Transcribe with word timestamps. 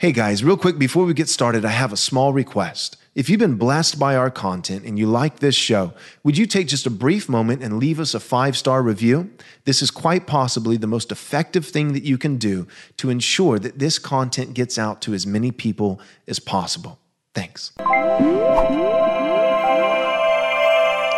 Hey 0.00 0.12
guys, 0.12 0.44
real 0.44 0.56
quick 0.56 0.78
before 0.78 1.04
we 1.06 1.12
get 1.12 1.28
started, 1.28 1.64
I 1.64 1.70
have 1.70 1.92
a 1.92 1.96
small 1.96 2.32
request. 2.32 2.96
If 3.16 3.28
you've 3.28 3.40
been 3.40 3.56
blessed 3.56 3.98
by 3.98 4.14
our 4.14 4.30
content 4.30 4.84
and 4.84 4.96
you 4.96 5.08
like 5.08 5.40
this 5.40 5.56
show, 5.56 5.92
would 6.22 6.38
you 6.38 6.46
take 6.46 6.68
just 6.68 6.86
a 6.86 6.90
brief 6.90 7.28
moment 7.28 7.64
and 7.64 7.80
leave 7.80 7.98
us 7.98 8.14
a 8.14 8.20
five 8.20 8.56
star 8.56 8.80
review? 8.80 9.28
This 9.64 9.82
is 9.82 9.90
quite 9.90 10.28
possibly 10.28 10.76
the 10.76 10.86
most 10.86 11.10
effective 11.10 11.66
thing 11.66 11.94
that 11.94 12.04
you 12.04 12.16
can 12.16 12.36
do 12.36 12.68
to 12.98 13.10
ensure 13.10 13.58
that 13.58 13.80
this 13.80 13.98
content 13.98 14.54
gets 14.54 14.78
out 14.78 15.02
to 15.02 15.14
as 15.14 15.26
many 15.26 15.50
people 15.50 16.00
as 16.28 16.38
possible. 16.38 17.00
Thanks. 17.34 17.72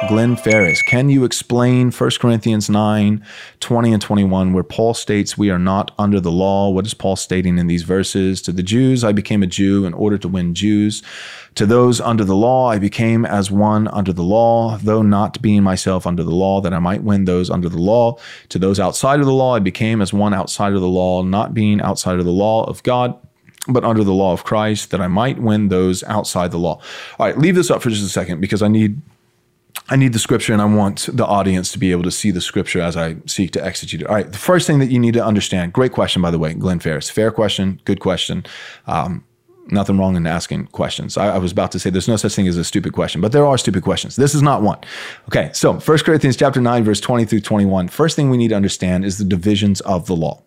Glenn 0.08 0.34
Farris, 0.34 0.80
can 0.80 1.10
you 1.10 1.24
explain 1.24 1.90
1 1.90 2.10
Corinthians 2.20 2.70
9 2.70 3.22
20 3.60 3.92
and 3.92 4.00
21, 4.00 4.54
where 4.54 4.64
Paul 4.64 4.94
states 4.94 5.36
we 5.36 5.50
are 5.50 5.58
not 5.58 5.94
under 5.98 6.18
the 6.20 6.32
law? 6.32 6.70
What 6.70 6.86
is 6.86 6.94
Paul 6.94 7.16
stating 7.16 7.58
in 7.58 7.66
these 7.66 7.82
verses? 7.82 8.40
To 8.42 8.52
the 8.52 8.62
Jews, 8.62 9.04
I 9.04 9.12
became 9.12 9.42
a 9.42 9.46
Jew 9.46 9.84
in 9.84 9.92
order 9.92 10.16
to 10.16 10.26
win 10.26 10.54
Jews. 10.54 11.02
To 11.56 11.66
those 11.66 12.00
under 12.00 12.24
the 12.24 12.34
law, 12.34 12.70
I 12.70 12.78
became 12.78 13.27
as 13.27 13.50
one 13.50 13.88
under 13.88 14.12
the 14.12 14.22
law, 14.22 14.78
though 14.78 15.02
not 15.02 15.42
being 15.42 15.62
myself 15.62 16.06
under 16.06 16.24
the 16.24 16.30
law, 16.30 16.62
that 16.62 16.72
I 16.72 16.78
might 16.78 17.02
win 17.02 17.27
those 17.27 17.50
under 17.50 17.69
the 17.69 17.78
law. 17.78 18.16
To 18.48 18.58
those 18.58 18.80
outside 18.80 19.20
of 19.20 19.27
the 19.27 19.34
law, 19.34 19.55
I 19.55 19.58
became 19.58 20.00
as 20.00 20.14
one 20.14 20.32
outside 20.32 20.72
of 20.72 20.80
the 20.80 20.88
law, 20.88 21.22
not 21.22 21.52
being 21.52 21.80
outside 21.82 22.19
of 22.19 22.24
the 22.24 22.32
law 22.32 22.64
of 22.64 22.82
God 22.82 23.19
but 23.69 23.84
under 23.84 24.02
the 24.02 24.14
law 24.14 24.32
of 24.32 24.42
Christ, 24.42 24.91
that 24.91 25.02
I 25.02 25.06
might 25.06 25.38
win 25.38 25.69
those 25.69 26.02
outside 26.05 26.50
the 26.50 26.58
law. 26.58 26.80
All 27.19 27.27
right, 27.27 27.36
leave 27.36 27.55
this 27.55 27.70
up 27.70 27.82
for 27.82 27.91
just 27.91 28.02
a 28.02 28.08
second 28.08 28.41
because 28.41 28.62
I 28.62 28.69
need 28.69 29.02
I 29.90 29.96
need 29.96 30.12
the 30.12 30.20
scripture 30.20 30.52
and 30.52 30.62
I 30.62 30.66
want 30.66 31.08
the 31.12 31.26
audience 31.26 31.72
to 31.72 31.78
be 31.78 31.90
able 31.90 32.04
to 32.04 32.12
see 32.12 32.30
the 32.30 32.40
scripture 32.40 32.80
as 32.80 32.96
I 32.96 33.16
seek 33.26 33.50
to 33.52 33.60
exegete 33.60 34.02
it. 34.02 34.06
All 34.06 34.14
right, 34.14 34.30
the 34.30 34.38
first 34.38 34.68
thing 34.68 34.78
that 34.78 34.90
you 34.90 35.00
need 35.00 35.14
to 35.14 35.24
understand, 35.24 35.72
great 35.72 35.90
question, 35.90 36.22
by 36.22 36.30
the 36.30 36.38
way, 36.38 36.54
Glenn 36.54 36.78
Farris. 36.78 37.10
Fair 37.10 37.32
question, 37.32 37.80
good 37.84 37.98
question. 37.98 38.46
Um, 38.86 39.24
nothing 39.66 39.98
wrong 39.98 40.14
in 40.14 40.28
asking 40.28 40.68
questions. 40.68 41.16
I, 41.16 41.34
I, 41.34 41.38
was 41.38 41.50
about 41.50 41.72
to 41.72 41.80
say 41.80 41.90
there's 41.90 42.06
no 42.06 42.16
such 42.16 42.34
thing 42.34 42.46
as 42.46 42.56
a 42.56 42.64
stupid 42.64 42.92
question, 42.92 43.20
but 43.20 43.32
there 43.32 43.44
are 43.44 43.58
stupid 43.58 43.82
questions. 43.82 44.14
This 44.14 44.32
is 44.32 44.42
not 44.42 44.62
one. 44.62 44.78
Okay, 45.27 45.50
so 45.52 45.74
1 45.74 45.98
Corinthians 45.98 46.36
chapter 46.36 46.60
9, 46.60 46.84
verse 46.84 47.00
20 47.00 47.25
through 47.25 47.41
21. 47.41 47.88
First 47.88 48.14
thing 48.14 48.30
we 48.30 48.36
need 48.36 48.48
to 48.48 48.56
understand 48.56 49.04
is 49.04 49.19
the 49.19 49.25
divisions 49.25 49.80
of 49.82 50.06
the 50.06 50.16
law 50.16 50.42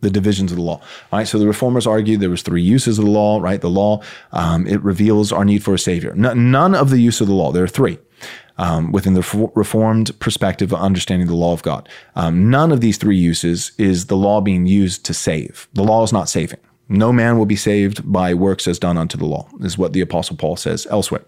the 0.00 0.10
divisions 0.10 0.52
of 0.52 0.56
the 0.58 0.62
law. 0.62 0.76
All 1.10 1.18
right. 1.18 1.26
So 1.26 1.38
the 1.38 1.46
reformers 1.46 1.86
argued 1.86 2.20
there 2.20 2.28
was 2.28 2.42
three 2.42 2.60
uses 2.60 2.98
of 2.98 3.06
the 3.06 3.10
law. 3.10 3.40
Right. 3.40 3.62
The 3.62 3.70
law 3.70 4.02
um, 4.32 4.66
it 4.66 4.82
reveals 4.82 5.32
our 5.32 5.42
need 5.42 5.64
for 5.64 5.72
a 5.72 5.78
savior. 5.78 6.12
None 6.14 6.74
of 6.74 6.90
the 6.90 6.98
use 6.98 7.22
of 7.22 7.28
the 7.28 7.32
law. 7.32 7.50
There 7.50 7.64
are 7.64 7.68
three 7.68 7.98
um, 8.58 8.92
within 8.92 9.14
the 9.14 9.50
reformed 9.54 10.18
perspective 10.20 10.72
of 10.72 10.80
understanding 10.80 11.28
the 11.28 11.34
law 11.34 11.52
of 11.52 11.62
God. 11.62 11.88
Um, 12.14 12.50
none 12.50 12.72
of 12.72 12.80
these 12.80 12.98
three 12.98 13.16
uses 13.16 13.72
is 13.78 14.06
the 14.06 14.16
law 14.16 14.40
being 14.40 14.66
used 14.66 15.04
to 15.06 15.14
save. 15.14 15.68
The 15.74 15.84
law 15.84 16.02
is 16.02 16.12
not 16.12 16.28
saving. 16.28 16.60
No 16.88 17.12
man 17.12 17.36
will 17.36 17.46
be 17.46 17.56
saved 17.56 18.10
by 18.10 18.32
works 18.34 18.68
as 18.68 18.78
done 18.78 18.96
unto 18.96 19.18
the 19.18 19.26
law, 19.26 19.48
is 19.60 19.76
what 19.76 19.92
the 19.92 20.00
Apostle 20.00 20.36
Paul 20.36 20.56
says 20.56 20.86
elsewhere. 20.90 21.24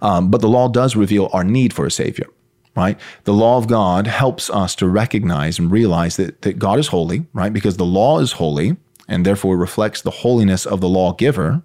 Um, 0.00 0.30
but 0.30 0.40
the 0.40 0.48
law 0.48 0.68
does 0.68 0.96
reveal 0.96 1.28
our 1.32 1.44
need 1.44 1.72
for 1.72 1.86
a 1.86 1.90
Savior, 1.90 2.26
right? 2.74 2.98
The 3.24 3.34
law 3.34 3.58
of 3.58 3.66
God 3.66 4.06
helps 4.06 4.48
us 4.48 4.74
to 4.76 4.88
recognize 4.88 5.58
and 5.58 5.70
realize 5.70 6.16
that, 6.16 6.42
that 6.42 6.58
God 6.58 6.78
is 6.78 6.88
holy, 6.88 7.26
right? 7.32 7.52
Because 7.52 7.76
the 7.76 7.84
law 7.84 8.18
is 8.20 8.32
holy 8.32 8.76
and 9.08 9.24
therefore 9.24 9.56
reflects 9.56 10.02
the 10.02 10.10
holiness 10.10 10.66
of 10.66 10.80
the 10.80 10.88
lawgiver. 10.88 11.62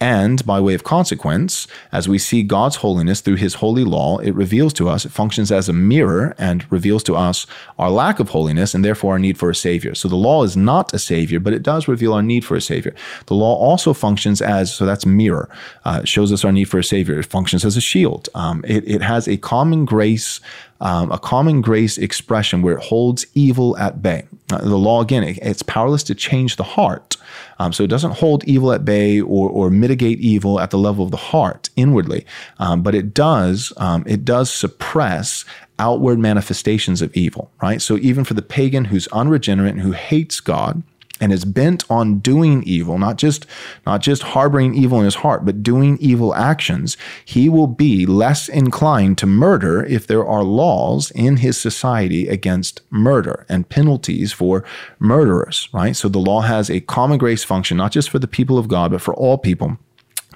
And 0.00 0.44
by 0.46 0.60
way 0.60 0.74
of 0.74 0.84
consequence, 0.84 1.66
as 1.92 2.08
we 2.08 2.18
see 2.18 2.42
God's 2.42 2.76
holiness 2.76 3.20
through 3.20 3.36
his 3.36 3.54
holy 3.54 3.84
law, 3.84 4.18
it 4.18 4.34
reveals 4.34 4.72
to 4.74 4.88
us, 4.88 5.04
it 5.04 5.12
functions 5.12 5.50
as 5.50 5.68
a 5.68 5.72
mirror 5.72 6.34
and 6.38 6.70
reveals 6.70 7.02
to 7.04 7.16
us 7.16 7.46
our 7.78 7.90
lack 7.90 8.20
of 8.20 8.30
holiness 8.30 8.74
and 8.74 8.84
therefore 8.84 9.12
our 9.12 9.18
need 9.18 9.38
for 9.38 9.50
a 9.50 9.54
savior. 9.54 9.94
So 9.94 10.08
the 10.08 10.16
law 10.16 10.44
is 10.44 10.56
not 10.56 10.92
a 10.94 10.98
savior, 10.98 11.40
but 11.40 11.52
it 11.52 11.62
does 11.62 11.88
reveal 11.88 12.12
our 12.12 12.22
need 12.22 12.44
for 12.44 12.56
a 12.56 12.60
savior. 12.60 12.94
The 13.26 13.34
law 13.34 13.54
also 13.56 13.92
functions 13.92 14.40
as, 14.40 14.72
so 14.72 14.86
that's 14.86 15.06
mirror, 15.06 15.48
uh, 15.84 16.04
shows 16.04 16.32
us 16.32 16.44
our 16.44 16.52
need 16.52 16.64
for 16.64 16.78
a 16.78 16.84
savior. 16.84 17.18
It 17.18 17.26
functions 17.26 17.64
as 17.64 17.76
a 17.76 17.80
shield. 17.80 18.28
Um, 18.34 18.64
it, 18.66 18.86
it 18.86 19.02
has 19.02 19.28
a 19.28 19.36
common 19.36 19.84
grace 19.84 20.40
um, 20.80 21.10
a 21.12 21.18
common 21.18 21.60
grace 21.60 21.98
expression 21.98 22.62
where 22.62 22.76
it 22.76 22.82
holds 22.82 23.26
evil 23.34 23.76
at 23.78 24.02
bay. 24.02 24.26
Uh, 24.52 24.58
the 24.58 24.76
law, 24.76 25.00
again, 25.00 25.24
it, 25.24 25.38
it's 25.40 25.62
powerless 25.62 26.02
to 26.04 26.14
change 26.14 26.56
the 26.56 26.62
heart. 26.62 27.16
Um, 27.58 27.72
so 27.72 27.84
it 27.84 27.90
doesn't 27.90 28.12
hold 28.12 28.44
evil 28.44 28.72
at 28.72 28.84
bay 28.84 29.20
or, 29.20 29.48
or 29.48 29.70
mitigate 29.70 30.18
evil 30.20 30.60
at 30.60 30.70
the 30.70 30.78
level 30.78 31.04
of 31.04 31.10
the 31.10 31.16
heart 31.16 31.70
inwardly, 31.76 32.26
um, 32.58 32.82
but 32.82 32.94
it 32.94 33.14
does 33.14 33.72
um, 33.76 34.04
it 34.06 34.24
does 34.24 34.52
suppress 34.52 35.44
outward 35.78 36.18
manifestations 36.18 37.02
of 37.02 37.14
evil. 37.16 37.50
Right. 37.62 37.80
So 37.80 37.96
even 37.98 38.24
for 38.24 38.34
the 38.34 38.42
pagan 38.42 38.86
who's 38.86 39.06
unregenerate 39.08 39.72
and 39.72 39.80
who 39.80 39.92
hates 39.92 40.40
God, 40.40 40.82
and 41.20 41.32
is 41.32 41.44
bent 41.44 41.84
on 41.88 42.18
doing 42.18 42.62
evil, 42.64 42.98
not 42.98 43.16
just 43.16 43.46
not 43.86 44.00
just 44.00 44.22
harboring 44.22 44.74
evil 44.74 44.98
in 44.98 45.04
his 45.04 45.16
heart, 45.16 45.44
but 45.44 45.62
doing 45.62 45.96
evil 46.00 46.34
actions, 46.34 46.96
he 47.24 47.48
will 47.48 47.68
be 47.68 48.04
less 48.04 48.48
inclined 48.48 49.16
to 49.18 49.26
murder 49.26 49.84
if 49.84 50.06
there 50.06 50.26
are 50.26 50.42
laws 50.42 51.12
in 51.12 51.38
his 51.38 51.56
society 51.56 52.26
against 52.28 52.80
murder 52.90 53.46
and 53.48 53.68
penalties 53.68 54.32
for 54.32 54.64
murderers, 54.98 55.68
right? 55.72 55.94
So 55.94 56.08
the 56.08 56.18
law 56.18 56.40
has 56.40 56.68
a 56.68 56.80
common 56.80 57.18
grace 57.18 57.44
function 57.44 57.76
not 57.76 57.92
just 57.92 58.10
for 58.10 58.18
the 58.18 58.28
people 58.28 58.58
of 58.58 58.68
God, 58.68 58.90
but 58.90 59.00
for 59.00 59.14
all 59.14 59.38
people 59.38 59.78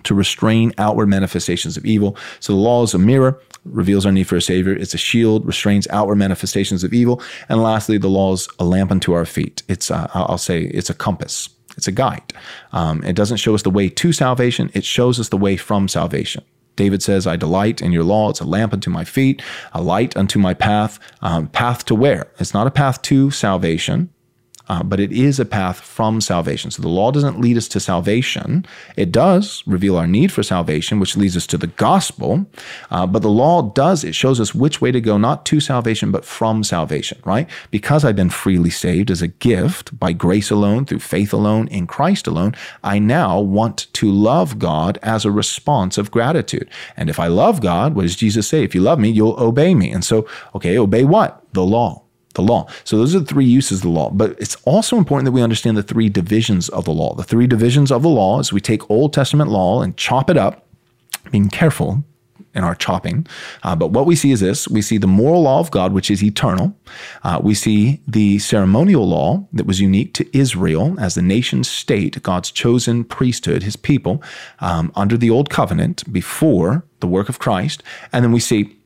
to 0.08 0.14
restrain 0.14 0.72
outward 0.78 1.06
manifestations 1.06 1.76
of 1.76 1.84
evil. 1.84 2.16
So 2.40 2.54
the 2.54 2.58
law 2.58 2.82
is 2.82 2.94
a 2.94 2.98
mirror, 2.98 3.38
reveals 3.66 4.06
our 4.06 4.12
need 4.12 4.24
for 4.24 4.36
a 4.36 4.42
savior. 4.42 4.72
It's 4.72 4.94
a 4.94 4.98
shield, 4.98 5.46
restrains 5.46 5.86
outward 5.90 6.16
manifestations 6.16 6.82
of 6.82 6.94
evil. 6.94 7.22
And 7.50 7.62
lastly, 7.62 7.98
the 7.98 8.08
law 8.08 8.32
is 8.32 8.48
a 8.58 8.64
lamp 8.64 8.90
unto 8.90 9.12
our 9.12 9.26
feet. 9.26 9.62
It's, 9.68 9.90
a, 9.90 10.10
I'll 10.14 10.38
say, 10.38 10.62
it's 10.62 10.88
a 10.88 10.94
compass. 10.94 11.50
It's 11.76 11.86
a 11.86 11.92
guide. 11.92 12.32
Um, 12.72 13.04
it 13.04 13.14
doesn't 13.14 13.36
show 13.36 13.54
us 13.54 13.62
the 13.62 13.70
way 13.70 13.90
to 13.90 14.12
salvation. 14.12 14.70
It 14.72 14.84
shows 14.84 15.20
us 15.20 15.28
the 15.28 15.36
way 15.36 15.58
from 15.58 15.88
salvation. 15.88 16.42
David 16.74 17.02
says, 17.02 17.26
I 17.26 17.36
delight 17.36 17.82
in 17.82 17.92
your 17.92 18.04
law. 18.04 18.30
It's 18.30 18.40
a 18.40 18.46
lamp 18.46 18.72
unto 18.72 18.88
my 18.88 19.04
feet, 19.04 19.42
a 19.72 19.82
light 19.82 20.16
unto 20.16 20.38
my 20.38 20.54
path. 20.54 20.98
Um, 21.20 21.48
path 21.48 21.84
to 21.86 21.94
where? 21.94 22.28
It's 22.38 22.54
not 22.54 22.66
a 22.66 22.70
path 22.70 23.02
to 23.02 23.30
salvation 23.30 24.08
uh, 24.68 24.82
but 24.82 25.00
it 25.00 25.12
is 25.12 25.40
a 25.40 25.44
path 25.44 25.80
from 25.80 26.20
salvation. 26.20 26.70
So 26.70 26.82
the 26.82 26.88
law 26.88 27.10
doesn't 27.10 27.40
lead 27.40 27.56
us 27.56 27.68
to 27.68 27.80
salvation. 27.80 28.66
It 28.96 29.12
does 29.12 29.62
reveal 29.66 29.96
our 29.96 30.06
need 30.06 30.32
for 30.32 30.42
salvation, 30.42 31.00
which 31.00 31.16
leads 31.16 31.36
us 31.36 31.46
to 31.48 31.58
the 31.58 31.66
gospel. 31.66 32.46
Uh, 32.90 33.06
but 33.06 33.22
the 33.22 33.30
law 33.30 33.62
does, 33.62 34.04
it 34.04 34.14
shows 34.14 34.40
us 34.40 34.54
which 34.54 34.80
way 34.80 34.92
to 34.92 35.00
go, 35.00 35.18
not 35.18 35.46
to 35.46 35.60
salvation, 35.60 36.10
but 36.10 36.24
from 36.24 36.64
salvation, 36.64 37.20
right? 37.24 37.48
Because 37.70 38.04
I've 38.04 38.16
been 38.16 38.30
freely 38.30 38.70
saved 38.70 39.10
as 39.10 39.22
a 39.22 39.28
gift 39.28 39.98
by 39.98 40.12
grace 40.12 40.50
alone, 40.50 40.84
through 40.84 41.00
faith 41.00 41.32
alone, 41.32 41.68
in 41.68 41.86
Christ 41.86 42.26
alone, 42.26 42.54
I 42.82 42.98
now 42.98 43.40
want 43.40 43.92
to 43.94 44.10
love 44.10 44.58
God 44.58 44.98
as 45.02 45.24
a 45.24 45.30
response 45.30 45.98
of 45.98 46.10
gratitude. 46.10 46.68
And 46.96 47.08
if 47.08 47.18
I 47.18 47.28
love 47.28 47.60
God, 47.60 47.94
what 47.94 48.02
does 48.02 48.16
Jesus 48.16 48.48
say? 48.48 48.64
If 48.64 48.74
you 48.74 48.80
love 48.80 48.98
me, 48.98 49.10
you'll 49.10 49.38
obey 49.40 49.74
me. 49.74 49.90
And 49.90 50.04
so, 50.04 50.28
okay, 50.54 50.78
obey 50.78 51.04
what? 51.04 51.42
The 51.52 51.64
law 51.64 52.04
the 52.38 52.42
law. 52.42 52.66
So 52.84 52.96
those 52.96 53.14
are 53.14 53.20
the 53.20 53.26
three 53.26 53.44
uses 53.44 53.80
of 53.80 53.82
the 53.82 53.90
law. 53.90 54.10
But 54.10 54.30
it's 54.40 54.56
also 54.64 54.96
important 54.96 55.26
that 55.26 55.32
we 55.32 55.42
understand 55.42 55.76
the 55.76 55.82
three 55.82 56.08
divisions 56.08 56.68
of 56.70 56.84
the 56.84 56.92
law. 56.92 57.14
The 57.14 57.24
three 57.24 57.46
divisions 57.46 57.92
of 57.92 58.02
the 58.02 58.08
law 58.08 58.40
is 58.40 58.52
we 58.52 58.60
take 58.60 58.88
Old 58.90 59.12
Testament 59.12 59.50
law 59.50 59.82
and 59.82 59.96
chop 59.96 60.30
it 60.30 60.36
up, 60.36 60.66
being 61.30 61.50
careful 61.50 62.04
in 62.54 62.64
our 62.64 62.74
chopping. 62.74 63.26
Uh, 63.62 63.76
but 63.76 63.88
what 63.88 64.06
we 64.06 64.16
see 64.16 64.30
is 64.30 64.40
this 64.40 64.66
we 64.68 64.82
see 64.82 64.98
the 64.98 65.06
moral 65.06 65.42
law 65.42 65.60
of 65.60 65.70
God, 65.70 65.92
which 65.92 66.10
is 66.10 66.22
eternal. 66.22 66.76
Uh, 67.22 67.40
we 67.42 67.54
see 67.54 68.00
the 68.06 68.38
ceremonial 68.38 69.06
law 69.06 69.46
that 69.52 69.66
was 69.66 69.80
unique 69.80 70.14
to 70.14 70.36
Israel 70.36 70.98
as 70.98 71.14
the 71.14 71.22
nation 71.22 71.62
state, 71.64 72.22
God's 72.22 72.50
chosen 72.50 73.04
priesthood, 73.04 73.62
his 73.62 73.76
people, 73.76 74.22
um, 74.60 74.92
under 74.94 75.16
the 75.16 75.30
old 75.30 75.50
covenant 75.50 76.10
before 76.12 76.84
the 77.00 77.06
work 77.06 77.28
of 77.28 77.38
Christ. 77.38 77.82
And 78.12 78.24
then 78.24 78.32
we 78.32 78.40
see 78.40 78.77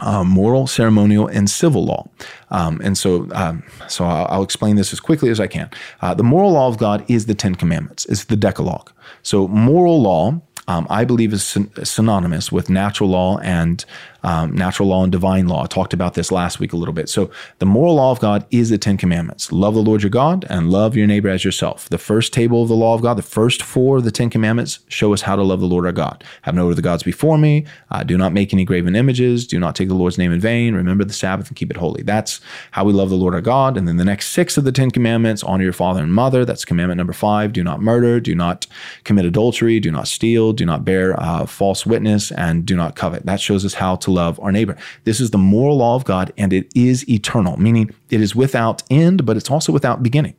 uh, 0.00 0.24
moral, 0.24 0.66
ceremonial, 0.66 1.26
and 1.26 1.50
civil 1.50 1.84
law. 1.84 2.06
Um, 2.50 2.80
and 2.82 2.96
so, 2.96 3.28
um, 3.32 3.62
so 3.88 4.04
I'll, 4.04 4.26
I'll, 4.30 4.42
explain 4.42 4.76
this 4.76 4.92
as 4.92 5.00
quickly 5.00 5.28
as 5.28 5.40
I 5.40 5.46
can. 5.46 5.70
Uh, 6.00 6.14
the 6.14 6.22
moral 6.22 6.52
law 6.52 6.68
of 6.68 6.78
God 6.78 7.04
is 7.08 7.26
the 7.26 7.34
Ten 7.34 7.54
Commandments. 7.54 8.06
It's 8.06 8.24
the 8.24 8.36
Decalogue. 8.36 8.92
So, 9.22 9.48
moral 9.48 10.00
law, 10.00 10.40
um, 10.68 10.86
I 10.90 11.04
believe, 11.04 11.32
is 11.32 11.42
syn- 11.42 11.70
synonymous 11.82 12.52
with 12.52 12.68
natural 12.68 13.08
law 13.08 13.38
and 13.38 13.84
um, 14.22 14.52
natural 14.54 14.88
law 14.88 15.02
and 15.02 15.10
divine 15.10 15.48
law. 15.48 15.64
I 15.64 15.66
talked 15.66 15.94
about 15.94 16.14
this 16.14 16.30
last 16.30 16.60
week 16.60 16.72
a 16.72 16.76
little 16.76 16.92
bit. 16.92 17.08
So, 17.08 17.30
the 17.58 17.66
moral 17.66 17.94
law 17.94 18.10
of 18.10 18.20
God 18.20 18.44
is 18.50 18.68
the 18.68 18.76
Ten 18.76 18.96
Commandments 18.96 19.50
love 19.50 19.74
the 19.74 19.82
Lord 19.82 20.02
your 20.02 20.10
God 20.10 20.44
and 20.50 20.70
love 20.70 20.94
your 20.94 21.06
neighbor 21.06 21.28
as 21.30 21.44
yourself. 21.44 21.88
The 21.88 21.98
first 21.98 22.32
table 22.34 22.62
of 22.62 22.68
the 22.68 22.74
law 22.74 22.94
of 22.94 23.00
God, 23.00 23.14
the 23.14 23.22
first 23.22 23.62
four 23.62 23.98
of 23.98 24.04
the 24.04 24.10
Ten 24.10 24.28
Commandments, 24.28 24.80
show 24.88 25.14
us 25.14 25.22
how 25.22 25.36
to 25.36 25.42
love 25.42 25.60
the 25.60 25.66
Lord 25.66 25.86
our 25.86 25.92
God. 25.92 26.22
Have 26.42 26.54
no 26.54 26.70
other 26.70 26.82
gods 26.82 27.02
before 27.02 27.38
me. 27.38 27.64
Uh, 27.90 28.02
do 28.02 28.18
not 28.18 28.34
make 28.34 28.52
any 28.52 28.64
graven 28.64 28.94
images. 28.94 29.46
Do 29.46 29.58
not 29.58 29.74
take 29.74 29.88
the 29.88 29.94
Lord's 29.94 30.18
name 30.18 30.32
in 30.32 30.40
vain. 30.40 30.74
Remember 30.74 31.04
the 31.04 31.14
Sabbath 31.14 31.48
and 31.48 31.56
keep 31.56 31.70
it 31.70 31.78
holy. 31.78 32.02
That's 32.02 32.40
how 32.72 32.84
we 32.84 32.92
love 32.92 33.08
the 33.08 33.16
Lord 33.16 33.34
our 33.34 33.40
God. 33.40 33.78
And 33.78 33.88
then 33.88 33.96
the 33.96 34.04
next 34.04 34.28
six 34.28 34.58
of 34.58 34.64
the 34.64 34.72
Ten 34.72 34.90
Commandments 34.90 35.42
honor 35.42 35.64
your 35.64 35.72
father 35.72 36.02
and 36.02 36.12
mother. 36.12 36.44
That's 36.44 36.64
commandment 36.64 36.98
number 36.98 37.14
five. 37.14 37.52
Do 37.54 37.64
not 37.64 37.80
murder. 37.80 38.20
Do 38.20 38.34
not 38.34 38.66
commit 39.04 39.24
adultery. 39.24 39.80
Do 39.80 39.90
not 39.90 40.06
steal. 40.08 40.52
Do 40.58 40.66
not 40.66 40.84
bear 40.84 41.18
uh, 41.20 41.46
false 41.46 41.86
witness. 41.86 42.32
And 42.32 42.66
do 42.66 42.76
not 42.76 42.96
covet. 42.96 43.24
That 43.24 43.40
shows 43.40 43.64
us 43.64 43.74
how 43.74 43.96
to 43.96 44.10
love 44.10 44.38
our 44.40 44.52
neighbor. 44.52 44.76
This 45.04 45.20
is 45.20 45.30
the 45.30 45.38
moral 45.38 45.78
law 45.78 45.94
of 45.94 46.04
God, 46.04 46.32
and 46.36 46.52
it 46.52 46.70
is 46.74 47.08
eternal, 47.08 47.56
meaning 47.56 47.90
it 48.10 48.20
is 48.20 48.34
without 48.36 48.82
end, 48.90 49.24
but 49.24 49.36
it's 49.36 49.50
also 49.50 49.72
without 49.72 50.02
beginning. 50.02 50.34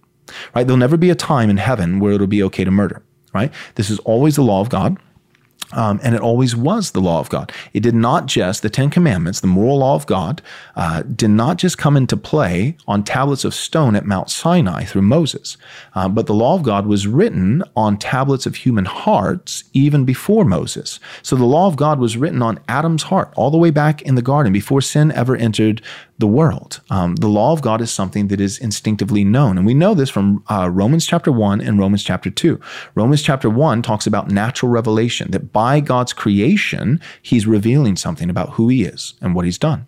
right? 0.54 0.66
There'll 0.68 0.78
never 0.78 0.98
be 0.98 1.10
a 1.10 1.16
time 1.16 1.50
in 1.50 1.58
heaven 1.58 2.00
where 2.00 2.14
it'll 2.14 2.28
be 2.28 2.44
okay 2.44 2.64
to 2.64 2.72
murder, 2.72 3.02
right? 3.34 3.52
This 3.76 3.90
is 3.90 4.00
always 4.00 4.36
the 4.36 4.44
law 4.44 4.62
of 4.62 4.70
God. 4.70 4.98
Um, 5.74 6.00
and 6.04 6.16
it 6.16 6.22
always 6.22 6.56
was 6.56 6.92
the 6.92 7.02
law 7.02 7.20
of 7.20 7.30
God. 7.30 7.52
It 7.74 7.82
did 7.82 7.94
not 7.94 8.26
just, 8.26 8.64
the 8.64 8.70
Ten 8.70 8.90
Commandments, 8.90 9.42
the 9.42 9.48
moral 9.48 9.80
law 9.80 9.96
of 9.96 10.08
God, 10.08 10.42
uh, 10.76 11.04
did 11.04 11.30
not 11.30 11.58
just 11.58 11.78
come 11.78 11.96
into 11.96 12.18
play 12.18 12.76
on 12.88 13.04
tablets 13.04 13.46
of 13.46 13.54
stone 13.54 13.96
at 13.96 14.06
Mount 14.06 14.30
Sinai 14.32 14.84
through 14.84 15.04
Moses, 15.04 15.58
uh, 15.94 16.10
but 16.10 16.26
the 16.26 16.34
law 16.34 16.56
of 16.56 16.64
God 16.64 16.88
was 16.88 17.06
written 17.06 17.64
on 17.76 17.98
tablets 17.98 18.46
of 18.46 18.56
human 18.56 18.86
hearts 18.86 19.64
even 19.74 20.06
before 20.06 20.44
Moses. 20.44 21.00
So 21.22 21.36
the 21.36 21.46
law 21.46 21.68
of 21.68 21.76
God 21.76 22.00
was 22.00 22.18
written 22.18 22.42
on 22.42 22.60
Adam's 22.68 23.04
heart 23.04 23.32
all 23.36 23.52
the 23.52 23.58
way 23.58 23.70
back 23.70 24.02
in 24.02 24.16
the 24.16 24.22
garden 24.22 24.52
before 24.52 24.82
sin 24.82 25.12
ever 25.12 25.36
entered 25.36 25.82
the 26.20 26.28
world. 26.28 26.82
Um, 26.90 27.16
the 27.16 27.28
law 27.28 27.54
of 27.54 27.62
God 27.62 27.82
is 27.82 27.92
something 27.92 28.28
that 28.28 28.42
is 28.42 28.58
instinctively 28.60 29.24
known. 29.24 29.58
And 29.58 29.66
we 29.66 29.74
know 29.74 29.94
this 29.94 30.10
from 30.10 30.44
uh, 30.50 30.70
Romans 30.70 31.06
chapter 31.08 31.32
1 31.32 31.62
and 31.62 31.80
Romans 31.80 32.04
chapter 32.04 32.30
2. 32.30 32.60
Romans 32.94 33.22
chapter 33.22 33.50
1 33.50 33.82
talks 33.82 34.06
about 34.06 34.30
natural 34.30 34.72
revelation, 34.72 35.32
that 35.32 35.54
by 35.54 35.80
God's 35.80 36.14
creation, 36.14 37.00
he's 37.22 37.48
revealing 37.48 37.96
something 37.96 38.30
about 38.30 38.52
who 38.52 38.68
he 38.68 38.84
is 38.84 39.14
and 39.22 39.34
what 39.34 39.46
he's 39.46 39.58
done 39.58 39.88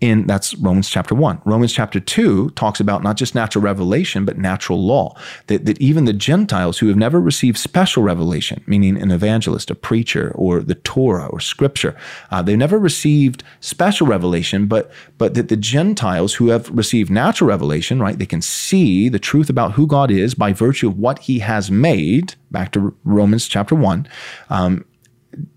in 0.00 0.26
that's 0.26 0.54
Romans 0.56 0.88
chapter 0.88 1.14
1. 1.14 1.42
Romans 1.44 1.72
chapter 1.72 2.00
2 2.00 2.50
talks 2.50 2.80
about 2.80 3.02
not 3.02 3.16
just 3.16 3.34
natural 3.34 3.62
revelation, 3.62 4.24
but 4.24 4.38
natural 4.38 4.82
law. 4.84 5.14
That, 5.48 5.66
that 5.66 5.80
even 5.80 6.06
the 6.06 6.12
Gentiles 6.12 6.78
who 6.78 6.88
have 6.88 6.96
never 6.96 7.20
received 7.20 7.58
special 7.58 8.02
revelation, 8.02 8.62
meaning 8.66 9.00
an 9.00 9.10
evangelist, 9.10 9.70
a 9.70 9.74
preacher, 9.74 10.32
or 10.34 10.60
the 10.60 10.74
Torah 10.74 11.26
or 11.26 11.40
scripture, 11.40 11.96
uh, 12.30 12.40
they've 12.40 12.56
never 12.56 12.78
received 12.78 13.42
special 13.60 14.06
revelation, 14.06 14.66
but, 14.66 14.90
but 15.18 15.34
that 15.34 15.48
the 15.48 15.56
Gentiles 15.56 16.34
who 16.34 16.48
have 16.48 16.70
received 16.70 17.10
natural 17.10 17.48
revelation, 17.48 18.00
right, 18.00 18.18
they 18.18 18.26
can 18.26 18.42
see 18.42 19.08
the 19.08 19.18
truth 19.18 19.50
about 19.50 19.72
who 19.72 19.86
God 19.86 20.10
is 20.10 20.34
by 20.34 20.52
virtue 20.52 20.88
of 20.88 20.98
what 20.98 21.18
he 21.20 21.40
has 21.40 21.70
made, 21.70 22.34
back 22.50 22.72
to 22.72 22.96
Romans 23.04 23.46
chapter 23.46 23.74
1, 23.74 24.08
um, 24.48 24.84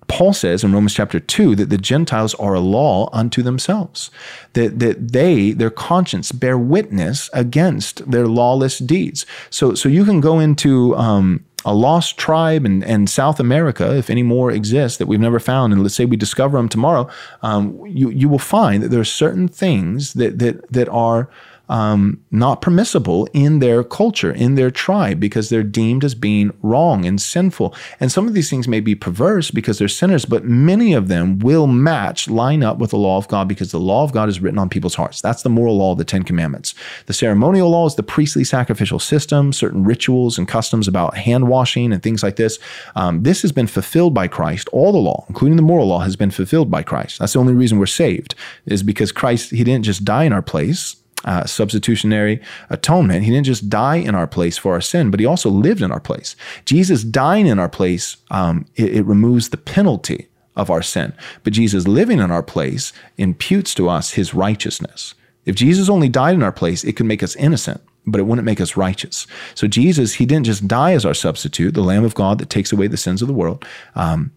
Paul 0.07 0.33
says 0.33 0.63
in 0.63 0.73
Romans 0.73 0.93
chapter 0.93 1.19
2 1.19 1.55
that 1.55 1.69
the 1.69 1.77
Gentiles 1.77 2.35
are 2.35 2.53
a 2.53 2.59
law 2.59 3.09
unto 3.11 3.41
themselves, 3.41 4.11
that, 4.53 4.79
that 4.79 5.11
they, 5.11 5.51
their 5.51 5.71
conscience, 5.71 6.31
bear 6.31 6.57
witness 6.57 7.29
against 7.33 8.09
their 8.09 8.27
lawless 8.27 8.77
deeds. 8.77 9.25
So, 9.49 9.73
so 9.73 9.89
you 9.89 10.05
can 10.05 10.21
go 10.21 10.39
into 10.39 10.95
um, 10.97 11.43
a 11.65 11.73
lost 11.73 12.17
tribe 12.17 12.65
in, 12.65 12.83
in 12.83 13.07
South 13.07 13.39
America, 13.39 13.95
if 13.97 14.09
any 14.09 14.23
more 14.23 14.51
exist 14.51 14.99
that 14.99 15.07
we've 15.07 15.19
never 15.19 15.39
found, 15.39 15.73
and 15.73 15.81
let's 15.81 15.95
say 15.95 16.05
we 16.05 16.17
discover 16.17 16.57
them 16.57 16.69
tomorrow, 16.69 17.09
um, 17.41 17.83
you, 17.85 18.09
you 18.09 18.29
will 18.29 18.39
find 18.39 18.83
that 18.83 18.89
there 18.89 18.99
are 18.99 19.05
certain 19.05 19.47
things 19.47 20.13
that, 20.13 20.39
that, 20.39 20.71
that 20.71 20.89
are 20.89 21.29
um, 21.69 22.21
not 22.29 22.61
permissible 22.61 23.27
in 23.33 23.59
their 23.59 23.83
culture, 23.83 24.31
in 24.31 24.55
their 24.55 24.69
tribe, 24.69 25.19
because 25.19 25.49
they're 25.49 25.63
deemed 25.63 26.03
as 26.03 26.13
being 26.13 26.51
wrong 26.61 27.05
and 27.05 27.21
sinful. 27.21 27.73
And 27.99 28.11
some 28.11 28.27
of 28.27 28.33
these 28.33 28.49
things 28.49 28.67
may 28.67 28.79
be 28.79 28.95
perverse 28.95 29.49
because 29.49 29.79
they're 29.79 29.87
sinners, 29.87 30.25
but 30.25 30.43
many 30.43 30.93
of 30.93 31.07
them 31.07 31.39
will 31.39 31.67
match, 31.67 32.29
line 32.29 32.63
up 32.63 32.79
with 32.79 32.91
the 32.91 32.97
law 32.97 33.17
of 33.17 33.27
God 33.27 33.47
because 33.47 33.71
the 33.71 33.79
law 33.79 34.03
of 34.03 34.11
God 34.11 34.27
is 34.27 34.41
written 34.41 34.59
on 34.59 34.69
people's 34.69 34.95
hearts. 34.95 35.21
That's 35.21 35.43
the 35.43 35.49
moral 35.49 35.77
law 35.77 35.93
of 35.93 35.97
the 35.97 36.05
Ten 36.05 36.23
Commandments. 36.23 36.75
The 37.05 37.13
ceremonial 37.13 37.69
law 37.69 37.87
is 37.87 37.95
the 37.95 38.03
priestly 38.03 38.43
sacrificial 38.43 38.99
system, 38.99 39.53
certain 39.53 39.83
rituals 39.83 40.37
and 40.37 40.47
customs 40.47 40.87
about 40.87 41.17
hand 41.17 41.47
washing 41.47 41.93
and 41.93 42.03
things 42.03 42.23
like 42.23 42.35
this. 42.35 42.59
Um, 42.95 43.23
this 43.23 43.41
has 43.41 43.51
been 43.51 43.67
fulfilled 43.67 44.13
by 44.13 44.27
Christ. 44.27 44.67
All 44.73 44.91
the 44.91 44.97
law, 44.97 45.25
including 45.29 45.55
the 45.55 45.61
moral 45.61 45.87
law, 45.87 45.99
has 45.99 46.15
been 46.15 46.31
fulfilled 46.31 46.69
by 46.69 46.83
Christ. 46.83 47.19
That's 47.19 47.33
the 47.33 47.39
only 47.39 47.53
reason 47.53 47.79
we're 47.79 47.85
saved, 47.85 48.35
is 48.65 48.83
because 48.83 49.11
Christ, 49.11 49.51
He 49.51 49.63
didn't 49.63 49.85
just 49.85 50.03
die 50.03 50.25
in 50.25 50.33
our 50.33 50.41
place 50.41 50.97
uh, 51.25 51.45
substitutionary 51.45 52.41
atonement. 52.69 53.23
He 53.23 53.31
didn't 53.31 53.45
just 53.45 53.69
die 53.69 53.97
in 53.97 54.15
our 54.15 54.27
place 54.27 54.57
for 54.57 54.73
our 54.73 54.81
sin, 54.81 55.11
but 55.11 55.19
he 55.19 55.25
also 55.25 55.49
lived 55.49 55.81
in 55.81 55.91
our 55.91 55.99
place. 55.99 56.35
Jesus 56.65 57.03
dying 57.03 57.47
in 57.47 57.59
our 57.59 57.69
place, 57.69 58.17
um, 58.31 58.65
it, 58.75 58.95
it 58.95 59.03
removes 59.03 59.49
the 59.49 59.57
penalty 59.57 60.27
of 60.55 60.69
our 60.69 60.81
sin. 60.81 61.13
But 61.43 61.53
Jesus 61.53 61.87
living 61.87 62.19
in 62.19 62.31
our 62.31 62.43
place 62.43 62.93
imputes 63.17 63.73
to 63.75 63.89
us 63.89 64.11
his 64.13 64.33
righteousness. 64.33 65.15
If 65.45 65.55
Jesus 65.55 65.89
only 65.89 66.09
died 66.09 66.35
in 66.35 66.43
our 66.43 66.51
place, 66.51 66.83
it 66.83 66.93
could 66.93 67.05
make 67.05 67.23
us 67.23 67.35
innocent, 67.35 67.81
but 68.05 68.19
it 68.19 68.23
wouldn't 68.23 68.45
make 68.45 68.61
us 68.61 68.77
righteous. 68.77 69.27
So 69.55 69.67
Jesus, 69.67 70.13
he 70.15 70.25
didn't 70.25 70.45
just 70.45 70.67
die 70.67 70.93
as 70.93 71.05
our 71.05 71.13
substitute, 71.13 71.73
the 71.73 71.81
Lamb 71.81 72.05
of 72.05 72.15
God 72.15 72.37
that 72.39 72.49
takes 72.49 72.71
away 72.71 72.87
the 72.87 72.97
sins 72.97 73.21
of 73.21 73.27
the 73.27 73.33
world. 73.33 73.65
Um, 73.95 74.31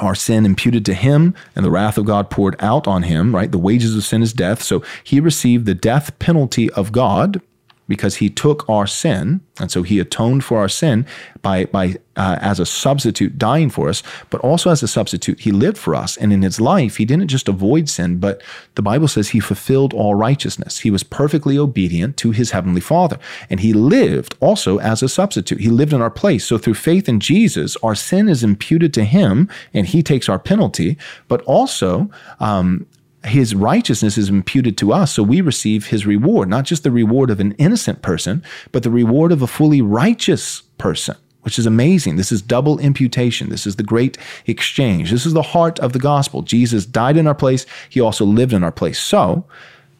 our 0.00 0.14
sin 0.14 0.44
imputed 0.44 0.84
to 0.86 0.94
him 0.94 1.34
and 1.54 1.64
the 1.64 1.70
wrath 1.70 1.98
of 1.98 2.04
God 2.04 2.30
poured 2.30 2.56
out 2.60 2.86
on 2.86 3.04
him, 3.04 3.34
right? 3.34 3.50
The 3.50 3.58
wages 3.58 3.96
of 3.96 4.04
sin 4.04 4.22
is 4.22 4.32
death. 4.32 4.62
So 4.62 4.82
he 5.02 5.20
received 5.20 5.66
the 5.66 5.74
death 5.74 6.18
penalty 6.18 6.70
of 6.70 6.92
God 6.92 7.40
because 7.88 8.16
he 8.16 8.28
took 8.28 8.68
our 8.68 8.86
sin, 8.86 9.40
and 9.60 9.70
so 9.70 9.82
he 9.82 9.98
atoned 9.98 10.44
for 10.44 10.58
our 10.58 10.68
sin 10.68 11.06
by, 11.42 11.64
by 11.66 11.96
uh, 12.16 12.38
as 12.40 12.58
a 12.58 12.66
substitute 12.66 13.38
dying 13.38 13.70
for 13.70 13.88
us, 13.88 14.02
but 14.30 14.40
also 14.40 14.70
as 14.70 14.82
a 14.82 14.88
substitute, 14.88 15.40
he 15.40 15.52
lived 15.52 15.78
for 15.78 15.94
us. 15.94 16.16
And 16.16 16.32
in 16.32 16.42
his 16.42 16.60
life, 16.60 16.96
he 16.96 17.04
didn't 17.04 17.28
just 17.28 17.48
avoid 17.48 17.88
sin, 17.88 18.18
but 18.18 18.42
the 18.74 18.82
Bible 18.82 19.08
says 19.08 19.28
he 19.28 19.40
fulfilled 19.40 19.94
all 19.94 20.14
righteousness. 20.14 20.80
He 20.80 20.90
was 20.90 21.02
perfectly 21.02 21.58
obedient 21.58 22.16
to 22.18 22.30
his 22.32 22.50
heavenly 22.50 22.80
Father, 22.80 23.18
and 23.48 23.60
he 23.60 23.72
lived 23.72 24.34
also 24.40 24.78
as 24.78 25.02
a 25.02 25.08
substitute. 25.08 25.60
He 25.60 25.70
lived 25.70 25.92
in 25.92 26.02
our 26.02 26.10
place. 26.10 26.44
So 26.44 26.58
through 26.58 26.74
faith 26.74 27.08
in 27.08 27.20
Jesus, 27.20 27.76
our 27.82 27.94
sin 27.94 28.28
is 28.28 28.42
imputed 28.42 28.92
to 28.94 29.04
him, 29.04 29.48
and 29.72 29.86
he 29.86 30.02
takes 30.02 30.28
our 30.28 30.38
penalty, 30.38 30.96
but 31.28 31.42
also 31.42 32.10
um, 32.40 32.86
his 33.26 33.54
righteousness 33.54 34.16
is 34.16 34.28
imputed 34.28 34.78
to 34.78 34.92
us, 34.92 35.12
so 35.12 35.22
we 35.22 35.40
receive 35.40 35.86
his 35.86 36.06
reward, 36.06 36.48
not 36.48 36.64
just 36.64 36.82
the 36.82 36.90
reward 36.90 37.30
of 37.30 37.40
an 37.40 37.52
innocent 37.52 38.02
person, 38.02 38.42
but 38.72 38.82
the 38.82 38.90
reward 38.90 39.32
of 39.32 39.42
a 39.42 39.46
fully 39.46 39.82
righteous 39.82 40.62
person, 40.78 41.16
which 41.42 41.58
is 41.58 41.66
amazing. 41.66 42.16
This 42.16 42.30
is 42.30 42.40
double 42.40 42.78
imputation. 42.78 43.48
This 43.48 43.66
is 43.66 43.76
the 43.76 43.82
great 43.82 44.16
exchange. 44.46 45.10
This 45.10 45.26
is 45.26 45.32
the 45.32 45.42
heart 45.42 45.78
of 45.80 45.92
the 45.92 45.98
gospel. 45.98 46.42
Jesus 46.42 46.86
died 46.86 47.16
in 47.16 47.26
our 47.26 47.34
place, 47.34 47.66
he 47.88 48.00
also 48.00 48.24
lived 48.24 48.52
in 48.52 48.62
our 48.62 48.72
place. 48.72 48.98
So, 48.98 49.44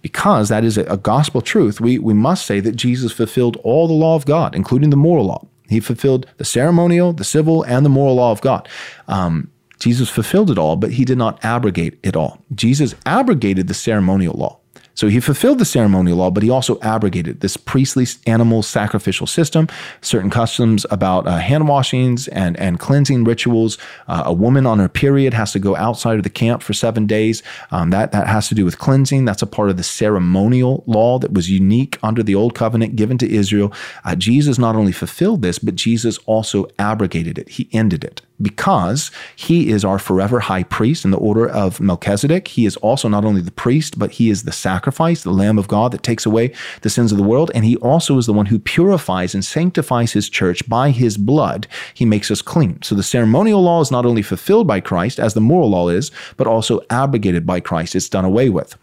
because 0.03 0.49
that 0.51 0.63
is 0.63 0.79
a, 0.79 0.97
gospel 0.97 1.41
truth, 1.41 1.81
we, 1.81 1.99
we 1.99 2.15
must 2.15 2.47
say 2.47 2.61
that 2.61 2.77
Jesus 2.77 3.11
fulfilled 3.11 3.57
all 3.65 3.89
the 3.89 3.95
law 3.95 4.15
of 4.15 4.25
God, 4.25 4.55
including 4.55 4.91
the 4.91 4.97
moral 4.97 5.27
law. 5.27 5.45
He 5.69 5.81
fulfilled 5.81 6.27
the 6.37 6.45
ceremonial, 6.45 7.13
the 7.13 7.25
civil, 7.25 7.65
and 7.65 7.85
the 7.85 7.91
moral 7.91 8.15
law 8.15 8.31
of 8.31 8.41
God. 8.41 8.69
Um, 9.09 9.51
Jesus 9.79 10.09
fulfilled 10.09 10.51
it 10.51 10.59
all, 10.59 10.77
but 10.77 10.93
he 10.93 11.05
did 11.05 11.19
not 11.19 11.45
abrogate 11.45 11.99
it 12.03 12.17
all. 12.17 12.43
Jesus 12.55 12.95
abrogated 13.05 13.69
the 13.69 13.75
ceremonial 13.75 14.35
law. 14.35 14.59
So 14.97 15.09
he 15.09 15.21
fulfilled 15.21 15.59
the 15.59 15.67
ceremonial 15.67 16.17
law, 16.17 16.31
but 16.31 16.43
he 16.43 16.49
also 16.49 16.81
abrogated 16.81 17.41
this 17.41 17.59
priestly 17.59 18.07
animal 18.27 18.63
sacrificial 18.63 19.27
system, 19.27 19.69
certain 20.01 20.31
customs 20.31 20.87
about 20.91 21.29
uh, 21.29 21.37
hand 21.37 21.69
washings 21.69 22.29
and, 22.29 22.59
and 22.59 22.81
cleansing 22.81 23.25
rituals. 23.25 23.77
Uh, 24.09 24.23
a 24.25 24.33
woman 24.33 24.65
on 24.65 24.79
her 24.79 24.89
period 24.89 25.35
has 25.35 25.53
to 25.53 25.59
go 25.59 25.77
outside 25.77 26.17
of 26.17 26.23
the 26.23 26.31
camp 26.31 26.63
for 26.63 26.73
seven 26.73 27.07
days. 27.07 27.43
Um, 27.71 27.91
that, 27.91 28.13
that 28.13 28.27
has 28.27 28.49
to 28.49 28.55
do 28.55 28.65
with 28.65 28.79
cleansing. 28.79 29.27
That's 29.27 29.43
a 29.43 29.47
part 29.47 29.69
of 29.69 29.77
the 29.77 29.83
ceremonial 29.83 30.83
law 30.87 31.19
that 31.19 31.35
was 31.35 31.51
unique 31.51 31.99
under 32.03 32.23
the 32.23 32.35
old 32.35 32.55
covenant 32.55 32.97
given 32.97 33.19
to 33.19 33.31
Israel. 33.31 33.75
Uh, 34.03 34.17
Jesus 34.17 34.59
not 34.59 34.77
only 34.77 34.93
fulfilled 34.93 35.43
this, 35.43 35.59
but 35.59 35.75
Jesus 35.75 36.17
also 36.25 36.69
abrogated 36.79 37.39
it. 37.39 37.51
He 37.51 37.69
ended 37.71 38.03
it 38.03 38.23
because 38.41 39.11
he 39.35 39.71
is 39.71 39.85
our 39.85 39.99
forever 39.99 40.41
high 40.41 40.63
priest 40.65 41.05
in 41.05 41.11
the 41.11 41.19
order 41.19 41.49
of 41.49 41.81
Melchizedek. 41.81 42.49
He 42.49 42.67
is 42.67 42.77
also 42.79 43.09
not 43.09 43.25
only 43.25 43.41
the 43.41 43.51
priest, 43.51 43.99
but 43.99 44.13
he 44.13 44.31
is 44.31 44.43
the 44.43 44.53
sacrifice, 44.53 45.23
the 45.23 45.31
Lamb 45.31 45.59
of 45.59 45.69
God 45.69 45.93
that 45.93 46.03
takes 46.03 46.27
away 46.27 46.53
the 46.83 46.91
sins 46.91 47.13
of 47.13 47.19
the 47.19 47.25
world. 47.25 47.51
And 47.55 47.65
he 47.65 47.77
also 47.77 48.19
is 48.19 48.27
the 48.27 48.33
one 48.33 48.47
who 48.47 48.59
purifies 48.59 49.35
and 49.35 49.45
sanctifies 49.45 50.13
his 50.13 50.29
church 50.29 50.69
by 50.69 50.91
his 50.91 51.17
blood. 51.17 51.67
He 51.95 52.05
makes 52.05 52.31
us 52.31 52.43
clean. 52.43 52.83
So 52.83 52.95
the 52.95 53.03
ceremonial 53.03 53.63
law 53.63 53.81
is 53.81 53.91
not 53.91 54.07
only 54.07 54.23
fulfilled 54.23 54.67
by 54.67 54.81
Christ, 54.81 55.19
as 55.19 55.35
the 55.35 55.41
moral 55.41 55.71
law 55.71 55.89
is, 55.89 56.11
but 56.37 56.47
also 56.47 56.81
abrogated 56.91 57.47
by 57.47 57.61
Christ. 57.61 57.95
It's 57.95 58.09
done 58.09 58.25
away 58.25 58.51
with. 58.51 58.77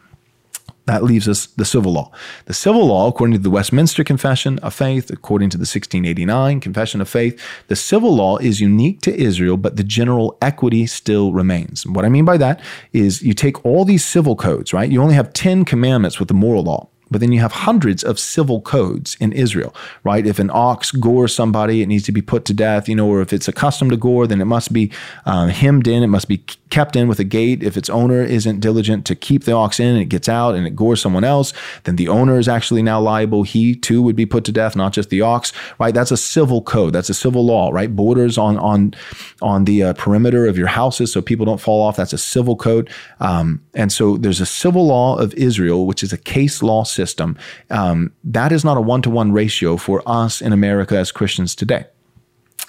That 0.85 1.03
leaves 1.03 1.29
us 1.29 1.45
the 1.45 1.63
civil 1.63 1.93
law. 1.93 2.11
The 2.45 2.53
civil 2.53 2.87
law, 2.87 3.07
according 3.07 3.35
to 3.35 3.39
the 3.39 3.49
Westminster 3.49 4.03
Confession 4.03 4.59
of 4.59 4.73
Faith, 4.73 5.09
according 5.09 5.49
to 5.51 5.57
the 5.57 5.61
1689 5.61 6.59
Confession 6.59 6.99
of 6.99 7.07
Faith, 7.07 7.39
the 7.67 7.75
civil 7.75 8.13
law 8.13 8.37
is 8.37 8.59
unique 8.59 8.99
to 9.01 9.15
Israel, 9.15 9.55
but 9.55 9.77
the 9.77 9.83
general 9.83 10.37
equity 10.41 10.85
still 10.85 11.31
remains. 11.31 11.85
what 11.87 12.03
I 12.03 12.09
mean 12.09 12.25
by 12.25 12.37
that 12.37 12.59
is 12.91 13.21
you 13.21 13.33
take 13.33 13.63
all 13.65 13.85
these 13.85 14.03
civil 14.03 14.35
codes, 14.35 14.73
right? 14.73 14.91
You 14.91 15.01
only 15.01 15.15
have 15.15 15.31
10 15.31 15.63
commandments 15.63 16.19
with 16.19 16.27
the 16.27 16.33
moral 16.33 16.63
law. 16.63 16.89
But 17.13 17.21
then 17.21 17.31
you 17.31 17.39
have 17.39 17.53
hundreds 17.53 18.03
of 18.03 18.19
civil 18.19 18.59
codes 18.59 19.15
in 19.21 19.31
Israel, 19.31 19.73
right? 20.03 20.27
If 20.27 20.39
an 20.39 20.49
ox 20.51 20.91
gores 20.91 21.33
somebody, 21.33 21.81
it 21.81 21.87
needs 21.87 22.03
to 22.05 22.11
be 22.11 22.21
put 22.21 22.43
to 22.45 22.53
death, 22.53 22.89
you 22.89 22.95
know, 22.95 23.07
or 23.07 23.21
if 23.21 23.31
it's 23.31 23.47
accustomed 23.47 23.91
to 23.91 23.97
gore, 23.97 24.27
then 24.27 24.41
it 24.41 24.45
must 24.45 24.73
be 24.73 24.91
um, 25.25 25.47
hemmed 25.47 25.87
in, 25.87 26.03
it 26.03 26.07
must 26.07 26.27
be 26.27 26.43
kept 26.69 26.95
in 26.95 27.07
with 27.07 27.19
a 27.19 27.23
gate. 27.23 27.61
If 27.63 27.77
its 27.77 27.89
owner 27.89 28.23
isn't 28.23 28.59
diligent 28.59 29.05
to 29.05 29.15
keep 29.15 29.43
the 29.43 29.53
ox 29.53 29.79
in 29.79 29.89
and 29.89 29.99
it 29.99 30.05
gets 30.05 30.27
out 30.27 30.55
and 30.55 30.65
it 30.65 30.75
gores 30.75 30.99
someone 30.99 31.23
else, 31.23 31.53
then 31.83 31.97
the 31.97 32.07
owner 32.07 32.39
is 32.39 32.47
actually 32.47 32.81
now 32.81 32.99
liable. 32.99 33.43
He 33.43 33.75
too 33.75 34.01
would 34.01 34.15
be 34.15 34.25
put 34.25 34.43
to 34.45 34.51
death, 34.51 34.75
not 34.75 34.91
just 34.91 35.09
the 35.11 35.21
ox, 35.21 35.53
right? 35.77 35.93
That's 35.93 36.11
a 36.11 36.17
civil 36.17 36.63
code. 36.63 36.93
That's 36.93 37.09
a 37.09 37.13
civil 37.13 37.45
law, 37.45 37.69
right? 37.69 37.95
Borders 37.95 38.39
on 38.39 38.57
on 38.57 38.95
on 39.41 39.65
the 39.65 39.83
uh, 39.83 39.93
perimeter 39.93 40.47
of 40.47 40.57
your 40.57 40.67
houses 40.67 41.11
so 41.13 41.21
people 41.21 41.45
don't 41.45 41.61
fall 41.61 41.81
off. 41.85 41.95
That's 41.95 42.13
a 42.13 42.17
civil 42.17 42.55
code. 42.55 42.89
Um, 43.19 43.61
and 43.75 43.91
so 43.91 44.17
there's 44.17 44.41
a 44.41 44.45
civil 44.45 44.87
law 44.87 45.17
of 45.17 45.33
Israel, 45.35 45.85
which 45.85 46.01
is 46.01 46.11
a 46.11 46.17
case 46.17 46.63
law 46.63 46.83
system 46.83 47.02
system, 47.03 47.37
um, 47.69 48.11
that 48.23 48.51
is 48.51 48.63
not 48.63 48.77
a 48.77 48.81
one 48.81 49.01
to 49.01 49.09
one 49.09 49.31
ratio 49.31 49.77
for 49.77 50.01
us 50.05 50.41
in 50.41 50.53
America 50.53 50.97
as 50.97 51.11
Christians 51.11 51.55
today. 51.55 51.85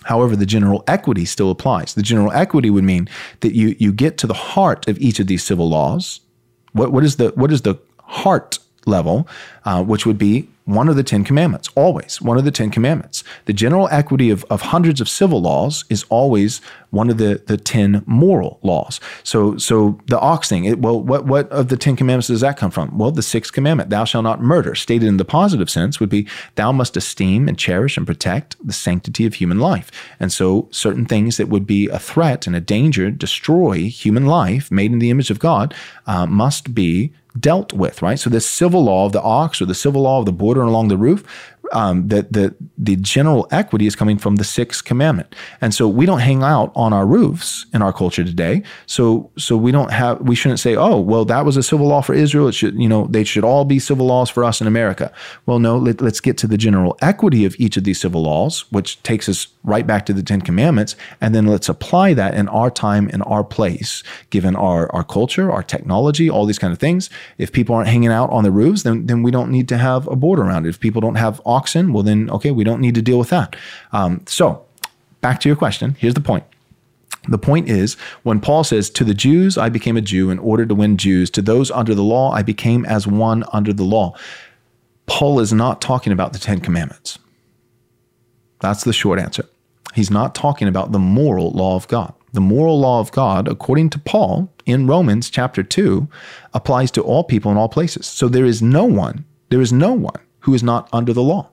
However, 0.05 0.37
the 0.37 0.47
general 0.47 0.85
equity 0.87 1.25
still 1.25 1.50
applies. 1.50 1.95
The 1.95 2.03
general 2.03 2.33
equity 2.33 2.71
would 2.71 2.85
mean 2.85 3.09
that 3.41 3.55
you 3.55 3.76
you 3.79 3.93
get 3.93 4.19
to 4.19 4.26
the 4.26 4.41
heart 4.53 4.88
of 4.88 4.99
each 4.99 5.19
of 5.21 5.26
these 5.26 5.43
civil 5.43 5.69
laws. 5.69 6.21
What 6.73 6.93
what 6.93 7.05
is 7.05 7.17
the 7.17 7.29
what 7.37 7.53
is 7.53 7.62
the 7.62 7.76
heart 8.00 8.59
level, 8.87 9.29
uh, 9.64 9.83
which 9.83 10.07
would 10.07 10.19
be 10.19 10.49
one 10.64 10.88
of 10.88 10.97
the 10.97 11.03
Ten 11.03 11.25
Commandments, 11.25 11.69
always 11.75 12.23
one 12.23 12.38
of 12.38 12.45
the 12.45 12.50
Ten 12.50 12.71
Commandments. 12.71 13.23
The 13.45 13.53
general 13.53 13.87
equity 13.91 14.31
of, 14.31 14.45
of 14.49 14.62
hundreds 14.62 14.99
of 15.00 15.11
civil 15.11 15.43
laws 15.43 15.85
is 15.91 16.05
always 16.09 16.62
one 16.91 17.11
of 17.11 17.19
the, 17.19 17.43
the 17.47 17.59
ten 17.59 18.03
moral 18.07 18.59
laws. 18.62 18.99
So 19.25 19.59
so 19.59 20.00
the 20.07 20.19
ox 20.19 20.49
thing, 20.49 20.64
it, 20.64 20.79
well, 20.79 21.00
what, 21.00 21.26
what 21.26 21.50
of 21.50 21.69
the 21.69 21.76
Ten 21.76 21.97
Commandments 21.97 22.29
does 22.29 22.41
that 22.41 22.57
come 22.57 22.71
from? 22.71 22.97
Well, 22.97 23.11
the 23.11 23.23
sixth 23.23 23.53
commandment, 23.53 23.91
thou 23.91 24.05
shalt 24.05 24.25
not 24.25 24.41
murder, 24.41 24.75
stated 24.75 25.07
in 25.07 25.19
the 25.19 25.25
positive 25.25 25.69
sense, 25.69 26.00
would 26.00 26.09
be 26.09 26.26
thou 26.55 26.73
must 26.73 26.97
esteem 26.97 27.47
and 27.47 27.59
cherish 27.59 27.99
and 27.99 28.07
protect 28.07 28.57
the 28.67 28.73
sanctity 28.73 29.26
of 29.26 29.35
human 29.35 29.59
life. 29.59 29.91
And 30.19 30.33
so 30.33 30.69
certain 30.71 31.05
things 31.05 31.37
that 31.37 31.49
would 31.49 31.67
be 31.67 31.88
a 31.88 31.99
threat 31.99 32.47
and 32.47 32.57
a 32.57 32.61
danger, 32.61 33.11
destroy 33.11 33.85
human 33.88 34.25
life 34.25 34.71
made 34.71 34.93
in 34.93 34.99
the 34.99 35.11
image 35.11 35.31
of 35.31 35.38
God, 35.38 35.75
uh, 36.07 36.25
must 36.25 36.75
be 36.75 37.12
dealt 37.38 37.73
with, 37.73 38.03
right? 38.03 38.19
So 38.19 38.31
this 38.31 38.49
civil 38.49 38.85
law 38.85 39.07
of 39.07 39.12
the 39.12 39.23
ox 39.23 39.61
or 39.61 39.67
the 39.67 39.75
civil 39.75 40.03
law 40.03 40.21
of 40.21 40.26
the 40.26 40.33
border 40.33 40.62
along 40.62 40.88
the 40.88 40.97
roof 40.97 41.25
um, 41.73 42.09
that 42.09 42.33
the 42.33 42.54
the 42.76 42.97
general 42.97 43.47
equity 43.50 43.87
is 43.87 43.97
coming 43.97 44.18
from 44.18 44.37
the 44.37 44.44
sixth 44.44 44.85
commandment, 44.85 45.35
and 45.61 45.75
so 45.75 45.88
we 45.88 46.06
don't 46.06 46.21
hang 46.21 46.42
out 46.42 46.73
on 46.75 46.92
our 46.92 47.06
roofs 47.06 47.66
in 47.73 47.83
our 47.83 47.92
culture 47.92 48.25
today. 48.25 48.62
So 48.87 49.30
so 49.37 49.56
we 49.56 49.73
don't 49.73 49.92
have 49.92 50.21
we 50.21 50.35
shouldn't 50.35 50.61
say, 50.61 50.76
oh 50.76 50.99
well, 50.99 51.25
that 51.25 51.44
was 51.44 51.56
a 51.56 51.62
civil 51.62 51.87
law 51.87 52.00
for 52.00 52.14
Israel. 52.14 52.49
It 52.49 52.52
should 52.52 52.75
you 52.80 52.88
know 52.88 53.06
they 53.09 53.25
should 53.25 53.44
all 53.44 53.64
be 53.64 53.78
civil 53.78 54.06
laws 54.06 54.30
for 54.30 54.44
us 54.44 54.61
in 54.61 54.66
America. 54.66 55.12
Well, 55.47 55.59
no, 55.59 55.76
let, 55.76 56.00
let's 56.00 56.21
get 56.21 56.38
to 56.38 56.47
the 56.47 56.56
general 56.56 56.97
equity 57.00 57.44
of 57.44 57.54
each 57.59 57.76
of 57.76 57.85
these 57.85 58.00
civil 58.00 58.23
laws, 58.23 58.64
which 58.71 59.02
takes 59.02 59.28
us 59.28 59.49
right 59.62 59.87
back 59.87 60.06
to 60.06 60.12
the 60.12 60.23
Ten 60.23 60.40
Commandments, 60.40 60.97
and 61.21 61.35
then 61.35 61.47
let's 61.47 61.68
apply 61.68 62.14
that 62.14 62.35
in 62.35 62.49
our 62.49 62.71
time 62.71 63.09
in 63.09 63.23
our 63.23 63.44
place, 63.44 64.02
given 64.30 64.56
our 64.56 64.92
our 64.94 65.04
culture, 65.04 65.50
our 65.50 65.62
technology, 65.62 66.28
all 66.28 66.47
these 66.47 66.59
kind 66.59 66.73
of 66.73 66.78
things. 66.78 67.11
If 67.38 67.52
people 67.52 67.75
aren't 67.75 67.88
hanging 67.88 68.11
out 68.11 68.30
on 68.30 68.44
the 68.44 68.52
roofs, 68.52 68.83
then 68.83 69.06
then 69.06 69.23
we 69.23 69.30
don't 69.30 69.50
need 69.50 69.68
to 69.68 69.78
have 69.78 70.06
a 70.09 70.16
border 70.16 70.42
around 70.42 70.66
it. 70.66 70.71
If 70.71 70.80
people 70.80 71.00
don't 71.00 71.16
have 71.16 71.40
well, 71.92 72.02
then, 72.02 72.30
okay, 72.30 72.50
we 72.50 72.64
don't 72.64 72.80
need 72.80 72.94
to 72.94 73.02
deal 73.02 73.18
with 73.18 73.30
that. 73.30 73.56
Um, 73.92 74.23
so, 74.26 74.64
back 75.20 75.40
to 75.40 75.49
your 75.49 75.56
question. 75.56 75.96
Here's 75.99 76.14
the 76.14 76.20
point. 76.20 76.44
The 77.28 77.38
point 77.38 77.68
is, 77.68 77.94
when 78.23 78.40
Paul 78.40 78.64
says, 78.64 78.90
To 78.90 79.04
the 79.04 79.14
Jews, 79.14 79.56
I 79.56 79.68
became 79.68 79.96
a 79.96 80.02
Jew 80.02 80.30
in 80.30 80.38
order 80.38 80.66
to 80.66 80.75
win 80.75 80.96
Jews. 80.96 81.30
To 81.30 81.42
those 81.42 81.70
under 81.70 81.94
the 81.94 82.02
law, 82.02 82.30
I 82.32 82.42
became 82.42 82.84
as 82.84 83.06
one 83.06 83.44
under 83.52 83.73
the 83.73 83.84
law. 83.84 84.14
Paul 85.06 85.40
is 85.40 85.52
not 85.52 85.80
talking 85.80 86.12
about 86.12 86.32
the 86.32 86.38
Ten 86.38 86.61
Commandments. 86.61 87.18
That's 88.61 88.84
the 88.84 88.92
short 88.92 89.18
answer. 89.18 89.46
He's 89.94 90.11
not 90.11 90.34
talking 90.34 90.68
about 90.68 90.92
the 90.92 90.99
moral 90.99 91.50
law 91.52 91.76
of 91.76 91.87
God. 91.88 92.12
The 92.32 92.40
moral 92.40 92.80
law 92.80 93.00
of 93.00 93.12
God, 93.12 93.46
according 93.46 93.90
to 93.90 93.99
Paul 93.99 94.52
in 94.66 94.87
Romans 94.87 95.30
chapter 95.30 95.62
2, 95.62 96.08
applies 96.52 96.90
to 96.92 97.02
all 97.02 97.23
people 97.23 97.52
in 97.52 97.56
all 97.56 97.68
places. 97.68 98.06
So 98.06 98.28
there 98.28 98.44
is 98.44 98.61
no 98.61 98.84
one, 98.84 99.25
there 99.50 99.61
is 99.61 99.73
no 99.73 99.92
one 99.92 100.18
who 100.45 100.55
is 100.55 100.63
not 100.63 100.89
under 100.93 101.13
the 101.13 101.23
law. 101.23 101.51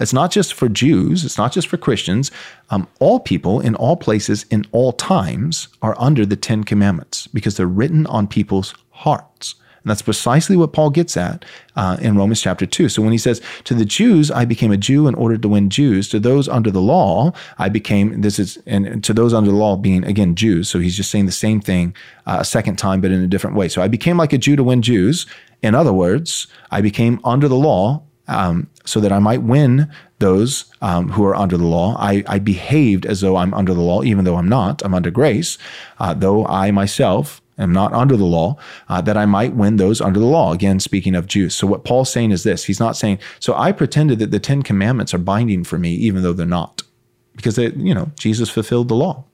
It's 0.00 0.12
not 0.12 0.30
just 0.30 0.54
for 0.54 0.68
Jews, 0.68 1.24
it's 1.24 1.38
not 1.38 1.52
just 1.52 1.66
for 1.66 1.76
Christians. 1.76 2.30
Um, 2.70 2.86
all 3.00 3.18
people 3.18 3.60
in 3.60 3.74
all 3.74 3.96
places, 3.96 4.46
in 4.50 4.64
all 4.70 4.92
times, 4.92 5.68
are 5.82 5.96
under 5.98 6.24
the 6.24 6.36
Ten 6.36 6.62
Commandments 6.62 7.26
because 7.26 7.56
they're 7.56 7.66
written 7.66 8.06
on 8.06 8.28
people's 8.28 8.74
hearts. 8.90 9.56
And 9.82 9.90
that's 9.90 10.02
precisely 10.02 10.56
what 10.56 10.72
Paul 10.72 10.90
gets 10.90 11.16
at 11.16 11.44
uh, 11.76 11.96
in 12.00 12.16
Romans 12.16 12.42
chapter 12.42 12.66
2. 12.66 12.88
So 12.88 13.00
when 13.00 13.12
he 13.12 13.18
says, 13.18 13.40
To 13.64 13.74
the 13.74 13.84
Jews, 13.84 14.30
I 14.30 14.44
became 14.44 14.72
a 14.72 14.76
Jew 14.76 15.08
in 15.08 15.14
order 15.14 15.38
to 15.38 15.48
win 15.48 15.70
Jews. 15.70 16.08
To 16.10 16.20
those 16.20 16.48
under 16.48 16.70
the 16.70 16.80
law, 16.80 17.32
I 17.58 17.68
became, 17.68 18.20
this 18.20 18.38
is, 18.38 18.58
and 18.66 19.02
to 19.04 19.14
those 19.14 19.32
under 19.32 19.50
the 19.50 19.56
law 19.56 19.76
being, 19.76 20.04
again, 20.04 20.34
Jews. 20.34 20.68
So 20.68 20.78
he's 20.78 20.96
just 20.96 21.10
saying 21.10 21.26
the 21.26 21.32
same 21.32 21.60
thing 21.60 21.94
uh, 22.26 22.38
a 22.40 22.44
second 22.44 22.76
time, 22.76 23.00
but 23.00 23.12
in 23.12 23.22
a 23.22 23.28
different 23.28 23.56
way. 23.56 23.68
So 23.68 23.80
I 23.80 23.88
became 23.88 24.16
like 24.16 24.32
a 24.32 24.38
Jew 24.38 24.56
to 24.56 24.64
win 24.64 24.82
Jews. 24.82 25.26
In 25.62 25.74
other 25.74 25.92
words, 25.92 26.48
I 26.70 26.80
became 26.80 27.20
under 27.24 27.48
the 27.48 27.56
law 27.56 28.02
um, 28.28 28.68
so 28.84 29.00
that 29.00 29.12
I 29.12 29.18
might 29.18 29.42
win 29.42 29.90
those 30.18 30.66
um, 30.80 31.10
who 31.10 31.24
are 31.24 31.34
under 31.34 31.56
the 31.56 31.66
law. 31.66 31.96
I, 31.98 32.24
I, 32.26 32.38
behaved 32.38 33.06
as 33.06 33.20
though 33.20 33.36
I'm 33.36 33.54
under 33.54 33.74
the 33.74 33.80
law, 33.80 34.02
even 34.02 34.24
though 34.24 34.36
I'm 34.36 34.48
not. 34.48 34.82
I'm 34.84 34.94
under 34.94 35.10
grace, 35.10 35.58
uh, 35.98 36.14
though 36.14 36.46
I 36.46 36.70
myself 36.70 37.40
am 37.58 37.72
not 37.72 37.92
under 37.92 38.16
the 38.16 38.24
law, 38.24 38.56
uh, 38.88 39.00
that 39.00 39.16
I 39.16 39.26
might 39.26 39.54
win 39.54 39.76
those 39.76 40.00
under 40.00 40.18
the 40.18 40.26
law. 40.26 40.52
Again, 40.52 40.80
speaking 40.80 41.14
of 41.14 41.26
Jews. 41.26 41.54
So 41.54 41.66
what 41.66 41.84
Paul's 41.84 42.12
saying 42.12 42.30
is 42.30 42.42
this: 42.42 42.64
He's 42.64 42.80
not 42.80 42.96
saying, 42.96 43.18
"So 43.40 43.54
I 43.54 43.72
pretended 43.72 44.18
that 44.18 44.30
the 44.30 44.40
Ten 44.40 44.62
Commandments 44.62 45.14
are 45.14 45.18
binding 45.18 45.64
for 45.64 45.78
me, 45.78 45.94
even 45.94 46.22
though 46.22 46.32
they're 46.32 46.46
not," 46.46 46.82
because 47.36 47.56
they, 47.56 47.70
you 47.70 47.94
know 47.94 48.10
Jesus 48.18 48.50
fulfilled 48.50 48.88
the 48.88 48.94
law. 48.94 49.24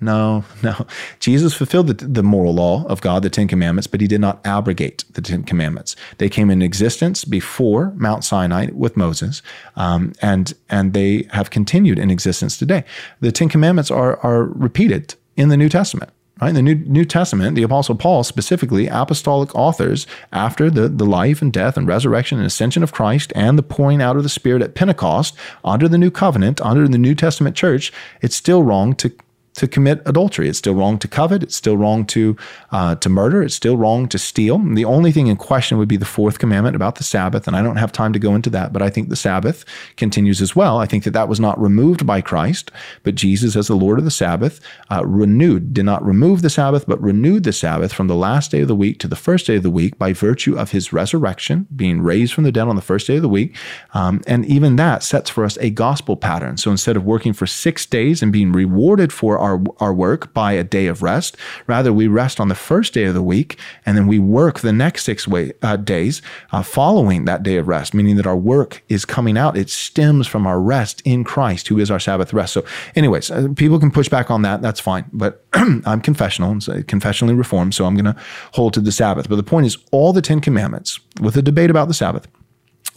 No, 0.00 0.44
no. 0.62 0.86
Jesus 1.20 1.54
fulfilled 1.54 1.86
the, 1.86 2.06
the, 2.06 2.22
moral 2.22 2.54
law 2.54 2.84
of 2.86 3.00
God, 3.00 3.22
the 3.22 3.30
Ten 3.30 3.48
Commandments, 3.48 3.86
but 3.86 4.00
he 4.00 4.06
did 4.06 4.20
not 4.20 4.44
abrogate 4.44 5.04
the 5.12 5.22
Ten 5.22 5.44
Commandments. 5.44 5.96
They 6.18 6.28
came 6.28 6.50
in 6.50 6.62
existence 6.62 7.24
before 7.24 7.92
Mount 7.96 8.24
Sinai 8.24 8.68
with 8.72 8.96
Moses, 8.96 9.40
um, 9.76 10.12
and 10.20 10.52
and 10.68 10.92
they 10.92 11.28
have 11.30 11.50
continued 11.50 11.98
in 11.98 12.10
existence 12.10 12.58
today. 12.58 12.84
The 13.20 13.32
Ten 13.32 13.48
Commandments 13.48 13.90
are 13.90 14.18
are 14.24 14.44
repeated 14.44 15.14
in 15.36 15.48
the 15.48 15.56
New 15.56 15.68
Testament. 15.68 16.10
Right? 16.40 16.48
In 16.48 16.56
the 16.56 16.62
New, 16.62 16.74
New 16.74 17.04
Testament, 17.04 17.54
the 17.54 17.62
Apostle 17.62 17.94
Paul, 17.94 18.24
specifically 18.24 18.88
apostolic 18.88 19.54
authors, 19.54 20.04
after 20.32 20.68
the, 20.68 20.88
the 20.88 21.06
life 21.06 21.40
and 21.40 21.52
death 21.52 21.76
and 21.76 21.86
resurrection 21.86 22.38
and 22.38 22.46
ascension 22.46 22.82
of 22.82 22.90
Christ 22.90 23.32
and 23.36 23.56
the 23.56 23.62
pouring 23.62 24.02
out 24.02 24.16
of 24.16 24.24
the 24.24 24.28
Spirit 24.28 24.60
at 24.60 24.74
Pentecost, 24.74 25.36
under 25.64 25.86
the 25.88 25.96
new 25.96 26.10
covenant, 26.10 26.60
under 26.60 26.88
the 26.88 26.98
New 26.98 27.14
Testament 27.14 27.54
church, 27.54 27.92
it's 28.20 28.34
still 28.34 28.64
wrong 28.64 28.96
to 28.96 29.12
to 29.54 29.68
commit 29.68 30.02
adultery. 30.06 30.48
It's 30.48 30.58
still 30.58 30.74
wrong 30.74 30.98
to 30.98 31.08
covet. 31.08 31.42
It's 31.42 31.56
still 31.56 31.76
wrong 31.76 32.04
to 32.06 32.36
uh, 32.72 32.96
to 32.96 33.08
murder. 33.08 33.42
It's 33.42 33.54
still 33.54 33.76
wrong 33.76 34.08
to 34.08 34.18
steal. 34.18 34.56
And 34.56 34.76
the 34.76 34.84
only 34.84 35.12
thing 35.12 35.28
in 35.28 35.36
question 35.36 35.78
would 35.78 35.88
be 35.88 35.96
the 35.96 36.04
fourth 36.04 36.38
commandment 36.38 36.76
about 36.76 36.96
the 36.96 37.04
Sabbath, 37.04 37.46
and 37.46 37.56
I 37.56 37.62
don't 37.62 37.76
have 37.76 37.92
time 37.92 38.12
to 38.12 38.18
go 38.18 38.34
into 38.34 38.50
that. 38.50 38.72
But 38.72 38.82
I 38.82 38.90
think 38.90 39.08
the 39.08 39.16
Sabbath 39.16 39.64
continues 39.96 40.40
as 40.42 40.56
well. 40.56 40.78
I 40.78 40.86
think 40.86 41.04
that 41.04 41.12
that 41.12 41.28
was 41.28 41.40
not 41.40 41.60
removed 41.60 42.06
by 42.06 42.20
Christ, 42.20 42.70
but 43.02 43.14
Jesus, 43.14 43.56
as 43.56 43.68
the 43.68 43.76
Lord 43.76 43.98
of 43.98 44.04
the 44.04 44.10
Sabbath, 44.10 44.60
uh, 44.90 45.04
renewed, 45.06 45.72
did 45.72 45.84
not 45.84 46.04
remove 46.04 46.42
the 46.42 46.50
Sabbath, 46.50 46.86
but 46.86 47.00
renewed 47.00 47.44
the 47.44 47.52
Sabbath 47.52 47.92
from 47.92 48.08
the 48.08 48.14
last 48.14 48.50
day 48.50 48.60
of 48.60 48.68
the 48.68 48.74
week 48.74 48.98
to 49.00 49.08
the 49.08 49.16
first 49.16 49.46
day 49.46 49.56
of 49.56 49.62
the 49.62 49.70
week 49.70 49.98
by 49.98 50.12
virtue 50.12 50.58
of 50.58 50.72
His 50.72 50.92
resurrection, 50.92 51.66
being 51.74 52.00
raised 52.02 52.34
from 52.34 52.44
the 52.44 52.52
dead 52.52 52.68
on 52.68 52.76
the 52.76 52.82
first 52.82 53.06
day 53.06 53.16
of 53.16 53.22
the 53.22 53.28
week, 53.28 53.56
um, 53.92 54.22
and 54.26 54.44
even 54.46 54.76
that 54.76 55.02
sets 55.02 55.30
for 55.30 55.44
us 55.44 55.56
a 55.58 55.70
gospel 55.70 56.16
pattern. 56.16 56.56
So 56.56 56.70
instead 56.70 56.96
of 56.96 57.04
working 57.04 57.32
for 57.32 57.46
six 57.46 57.86
days 57.86 58.22
and 58.22 58.32
being 58.32 58.52
rewarded 58.52 59.12
for 59.12 59.38
our, 59.44 59.62
our 59.78 59.92
work 59.92 60.32
by 60.32 60.52
a 60.52 60.64
day 60.64 60.86
of 60.86 61.02
rest. 61.02 61.36
Rather, 61.66 61.92
we 61.92 62.06
rest 62.08 62.40
on 62.40 62.48
the 62.48 62.54
first 62.54 62.94
day 62.94 63.04
of 63.04 63.14
the 63.14 63.22
week 63.22 63.58
and 63.84 63.96
then 63.96 64.06
we 64.06 64.18
work 64.18 64.60
the 64.60 64.72
next 64.72 65.04
six 65.04 65.28
way, 65.28 65.52
uh, 65.62 65.76
days 65.76 66.22
uh, 66.52 66.62
following 66.62 67.26
that 67.26 67.42
day 67.42 67.56
of 67.56 67.68
rest, 67.68 67.94
meaning 67.94 68.16
that 68.16 68.26
our 68.26 68.36
work 68.36 68.82
is 68.88 69.04
coming 69.04 69.36
out. 69.36 69.56
It 69.56 69.70
stems 69.70 70.26
from 70.26 70.46
our 70.46 70.60
rest 70.60 71.02
in 71.04 71.24
Christ, 71.24 71.68
who 71.68 71.78
is 71.78 71.90
our 71.90 72.00
Sabbath 72.00 72.32
rest. 72.32 72.54
So, 72.54 72.64
anyways, 72.96 73.30
uh, 73.30 73.48
people 73.54 73.78
can 73.78 73.90
push 73.90 74.08
back 74.08 74.30
on 74.30 74.42
that. 74.42 74.62
That's 74.62 74.80
fine. 74.80 75.04
But 75.12 75.44
I'm 75.52 76.00
confessional, 76.00 76.50
and 76.50 76.62
confessionally 76.88 77.36
reformed. 77.36 77.74
So 77.74 77.84
I'm 77.84 77.94
going 77.94 78.12
to 78.12 78.16
hold 78.52 78.72
to 78.74 78.80
the 78.80 78.92
Sabbath. 78.92 79.28
But 79.28 79.36
the 79.36 79.42
point 79.42 79.66
is, 79.66 79.76
all 79.92 80.12
the 80.12 80.22
Ten 80.22 80.40
Commandments, 80.40 80.98
with 81.20 81.36
a 81.36 81.42
debate 81.42 81.70
about 81.70 81.88
the 81.88 81.94
Sabbath, 81.94 82.26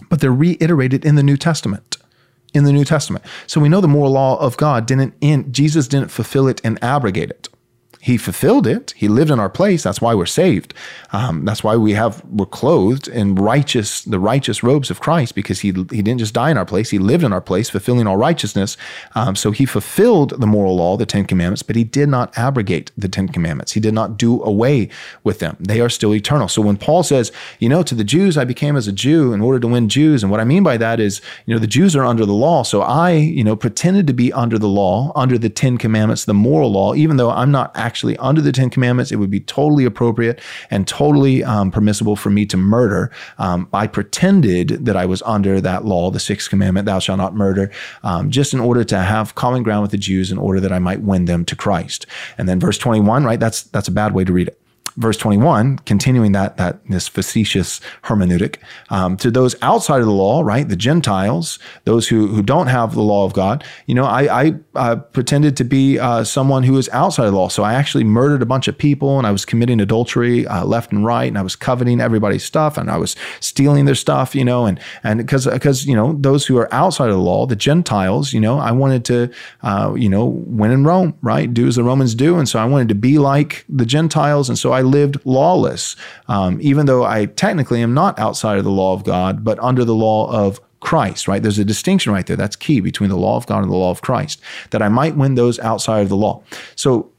but 0.09 0.21
they're 0.21 0.31
reiterated 0.31 1.05
in 1.05 1.15
the 1.15 1.23
New 1.23 1.37
Testament 1.37 1.97
in 2.57 2.65
the 2.65 2.73
New 2.73 2.83
Testament. 2.83 3.23
So 3.45 3.61
we 3.61 3.69
know 3.69 3.79
the 3.79 3.87
moral 3.87 4.11
law 4.11 4.37
of 4.39 4.57
God 4.57 4.85
didn't 4.85 5.13
in 5.21 5.51
Jesus 5.53 5.87
didn't 5.87 6.09
fulfill 6.09 6.47
it 6.47 6.59
and 6.63 6.77
abrogate 6.83 7.29
it. 7.29 7.47
He 8.07 8.15
fulfilled 8.15 8.65
it. 8.65 8.93
He 8.95 9.09
lived 9.09 9.31
in 9.31 9.37
our 9.37 9.49
place. 9.49 9.83
That's 9.83 9.99
why 9.99 10.15
we're 10.15 10.25
saved. 10.27 10.73
Um, 11.11 11.43
that's 11.43 11.61
why 11.61 11.75
we 11.75 11.91
have 11.91 12.23
we're 12.23 12.45
clothed 12.45 13.09
in 13.09 13.35
righteous 13.35 14.05
the 14.05 14.17
righteous 14.17 14.63
robes 14.63 14.89
of 14.89 15.01
Christ 15.01 15.35
because 15.35 15.59
he 15.59 15.73
he 15.91 16.01
didn't 16.01 16.19
just 16.19 16.33
die 16.33 16.49
in 16.49 16.57
our 16.57 16.65
place. 16.65 16.89
He 16.89 16.99
lived 16.99 17.25
in 17.25 17.33
our 17.33 17.41
place, 17.41 17.69
fulfilling 17.69 18.07
all 18.07 18.15
righteousness. 18.15 18.77
Um, 19.15 19.35
so 19.35 19.51
he 19.51 19.65
fulfilled 19.65 20.39
the 20.39 20.47
moral 20.47 20.77
law, 20.77 20.95
the 20.95 21.05
Ten 21.05 21.25
Commandments, 21.25 21.63
but 21.63 21.75
he 21.75 21.83
did 21.83 22.07
not 22.07 22.31
abrogate 22.37 22.93
the 22.97 23.09
Ten 23.09 23.27
Commandments. 23.27 23.73
He 23.73 23.81
did 23.81 23.93
not 23.93 24.15
do 24.17 24.41
away 24.41 24.87
with 25.25 25.39
them. 25.39 25.57
They 25.59 25.81
are 25.81 25.89
still 25.89 26.15
eternal. 26.15 26.47
So 26.47 26.61
when 26.61 26.77
Paul 26.77 27.03
says, 27.03 27.33
you 27.59 27.67
know, 27.67 27.83
to 27.83 27.93
the 27.93 28.05
Jews 28.05 28.37
I 28.37 28.45
became 28.45 28.77
as 28.77 28.87
a 28.87 28.93
Jew 28.93 29.33
in 29.33 29.41
order 29.41 29.59
to 29.59 29.67
win 29.67 29.89
Jews, 29.89 30.23
and 30.23 30.31
what 30.31 30.39
I 30.39 30.45
mean 30.45 30.63
by 30.63 30.77
that 30.77 31.01
is, 31.01 31.21
you 31.45 31.53
know, 31.53 31.59
the 31.59 31.67
Jews 31.67 31.93
are 31.93 32.05
under 32.05 32.25
the 32.25 32.31
law, 32.31 32.63
so 32.63 32.83
I, 32.83 33.11
you 33.11 33.43
know, 33.43 33.57
pretended 33.57 34.07
to 34.07 34.13
be 34.13 34.31
under 34.31 34.57
the 34.57 34.69
law, 34.69 35.11
under 35.13 35.37
the 35.37 35.49
Ten 35.49 35.77
Commandments, 35.77 36.23
the 36.23 36.33
moral 36.33 36.71
law, 36.71 36.93
even 36.95 37.17
though 37.17 37.31
I'm 37.31 37.51
not 37.51 37.75
actually 37.75 37.96
actually 37.97 38.15
under 38.17 38.41
the 38.41 38.51
Ten 38.51 38.69
Commandments, 38.69 39.11
it 39.11 39.15
would 39.15 39.31
be 39.31 39.39
totally 39.39 39.83
appropriate 39.83 40.39
and 40.69 40.87
totally 40.87 41.43
um, 41.43 41.71
permissible 41.71 42.15
for 42.15 42.29
me 42.29 42.45
to 42.45 42.55
murder. 42.55 43.11
Um, 43.39 43.67
I 43.73 43.87
pretended 43.87 44.85
that 44.85 44.95
I 44.95 45.07
was 45.07 45.23
under 45.23 45.59
that 45.61 45.83
law, 45.83 46.11
the 46.11 46.19
sixth 46.19 46.47
commandment, 46.47 46.85
thou 46.85 46.99
shalt 46.99 47.17
not 47.17 47.33
murder, 47.33 47.71
um, 48.03 48.29
just 48.29 48.53
in 48.53 48.59
order 48.59 48.83
to 48.83 48.99
have 48.99 49.33
common 49.33 49.63
ground 49.63 49.81
with 49.81 49.89
the 49.89 49.97
Jews 49.97 50.31
in 50.31 50.37
order 50.37 50.59
that 50.59 50.71
I 50.71 50.77
might 50.77 51.01
win 51.01 51.25
them 51.25 51.43
to 51.45 51.55
Christ. 51.55 52.05
And 52.37 52.47
then 52.47 52.59
verse 52.59 52.77
21, 52.77 53.23
right? 53.23 53.39
That's, 53.39 53.63
that's 53.63 53.87
a 53.87 53.91
bad 53.91 54.13
way 54.13 54.23
to 54.23 54.31
read 54.31 54.49
it. 54.49 54.56
Verse 54.97 55.17
21, 55.17 55.79
continuing 55.79 56.31
that 56.33 56.57
that 56.57 56.85
this 56.89 57.07
facetious 57.07 57.79
hermeneutic, 58.03 58.57
um, 58.89 59.15
to 59.17 59.31
those 59.31 59.55
outside 59.61 59.99
of 59.99 60.05
the 60.05 60.11
law, 60.11 60.41
right, 60.41 60.67
the 60.67 60.75
Gentiles, 60.75 61.59
those 61.85 62.07
who 62.07 62.27
who 62.27 62.41
don't 62.41 62.67
have 62.67 62.93
the 62.93 63.01
law 63.01 63.25
of 63.25 63.33
God, 63.33 63.63
you 63.85 63.95
know, 63.95 64.05
I, 64.05 64.43
I 64.43 64.53
uh, 64.75 64.95
pretended 64.97 65.55
to 65.57 65.63
be 65.63 65.99
uh, 65.99 66.23
someone 66.23 66.63
who 66.63 66.73
was 66.73 66.89
outside 66.89 67.25
of 67.25 67.31
the 67.31 67.37
law. 67.37 67.47
So 67.47 67.63
I 67.63 67.73
actually 67.73 68.03
murdered 68.03 68.41
a 68.41 68.45
bunch 68.45 68.67
of 68.67 68.77
people, 68.77 69.17
and 69.17 69.27
I 69.27 69.31
was 69.31 69.45
committing 69.45 69.79
adultery 69.79 70.47
uh, 70.47 70.65
left 70.65 70.91
and 70.91 71.05
right, 71.05 71.27
and 71.27 71.37
I 71.37 71.41
was 71.41 71.55
coveting 71.55 72.01
everybody's 72.01 72.43
stuff, 72.43 72.77
and 72.77 72.89
I 72.89 72.97
was 72.97 73.15
stealing 73.39 73.85
their 73.85 73.95
stuff, 73.95 74.35
you 74.35 74.43
know, 74.43 74.65
and 74.65 74.79
and 75.03 75.19
because 75.19 75.45
because 75.45 75.85
you 75.85 75.95
know 75.95 76.13
those 76.19 76.45
who 76.45 76.57
are 76.57 76.73
outside 76.73 77.09
of 77.09 77.15
the 77.15 77.21
law, 77.21 77.45
the 77.45 77.55
Gentiles, 77.55 78.33
you 78.33 78.39
know, 78.39 78.59
I 78.59 78.71
wanted 78.71 79.05
to, 79.05 79.31
uh, 79.61 79.93
you 79.95 80.09
know, 80.09 80.25
win 80.25 80.71
in 80.71 80.83
Rome, 80.83 81.17
right, 81.21 81.53
do 81.53 81.67
as 81.67 81.75
the 81.75 81.83
Romans 81.83 82.15
do, 82.15 82.37
and 82.37 82.49
so 82.49 82.59
I 82.59 82.65
wanted 82.65 82.89
to 82.89 82.95
be 82.95 83.19
like 83.19 83.65
the 83.69 83.85
Gentiles, 83.85 84.49
and 84.49 84.57
so 84.57 84.71
I 84.71 84.81
lived 84.87 85.17
lawless, 85.25 85.95
um, 86.27 86.57
even 86.61 86.85
though 86.85 87.03
I 87.03 87.25
technically 87.25 87.81
am 87.81 87.93
not 87.93 88.17
outside 88.17 88.57
of 88.57 88.63
the 88.63 88.71
law 88.71 88.93
of 88.93 89.03
God, 89.03 89.43
but 89.43 89.59
under 89.59 89.85
the 89.85 89.95
law 89.95 90.31
of 90.31 90.59
Christ, 90.79 91.27
right? 91.27 91.41
There's 91.41 91.59
a 91.59 91.65
distinction 91.65 92.13
right 92.13 92.25
there. 92.25 92.35
That's 92.35 92.55
key 92.55 92.79
between 92.79 93.09
the 93.09 93.17
law 93.17 93.35
of 93.35 93.47
God 93.47 93.63
and 93.63 93.71
the 93.71 93.75
law 93.75 93.91
of 93.91 94.01
Christ, 94.01 94.41
that 94.69 94.81
I 94.81 94.89
might 94.89 95.15
win 95.15 95.35
those 95.35 95.59
outside 95.59 96.01
of 96.01 96.09
the 96.09 96.15
law. 96.15 96.43
So 96.75 97.11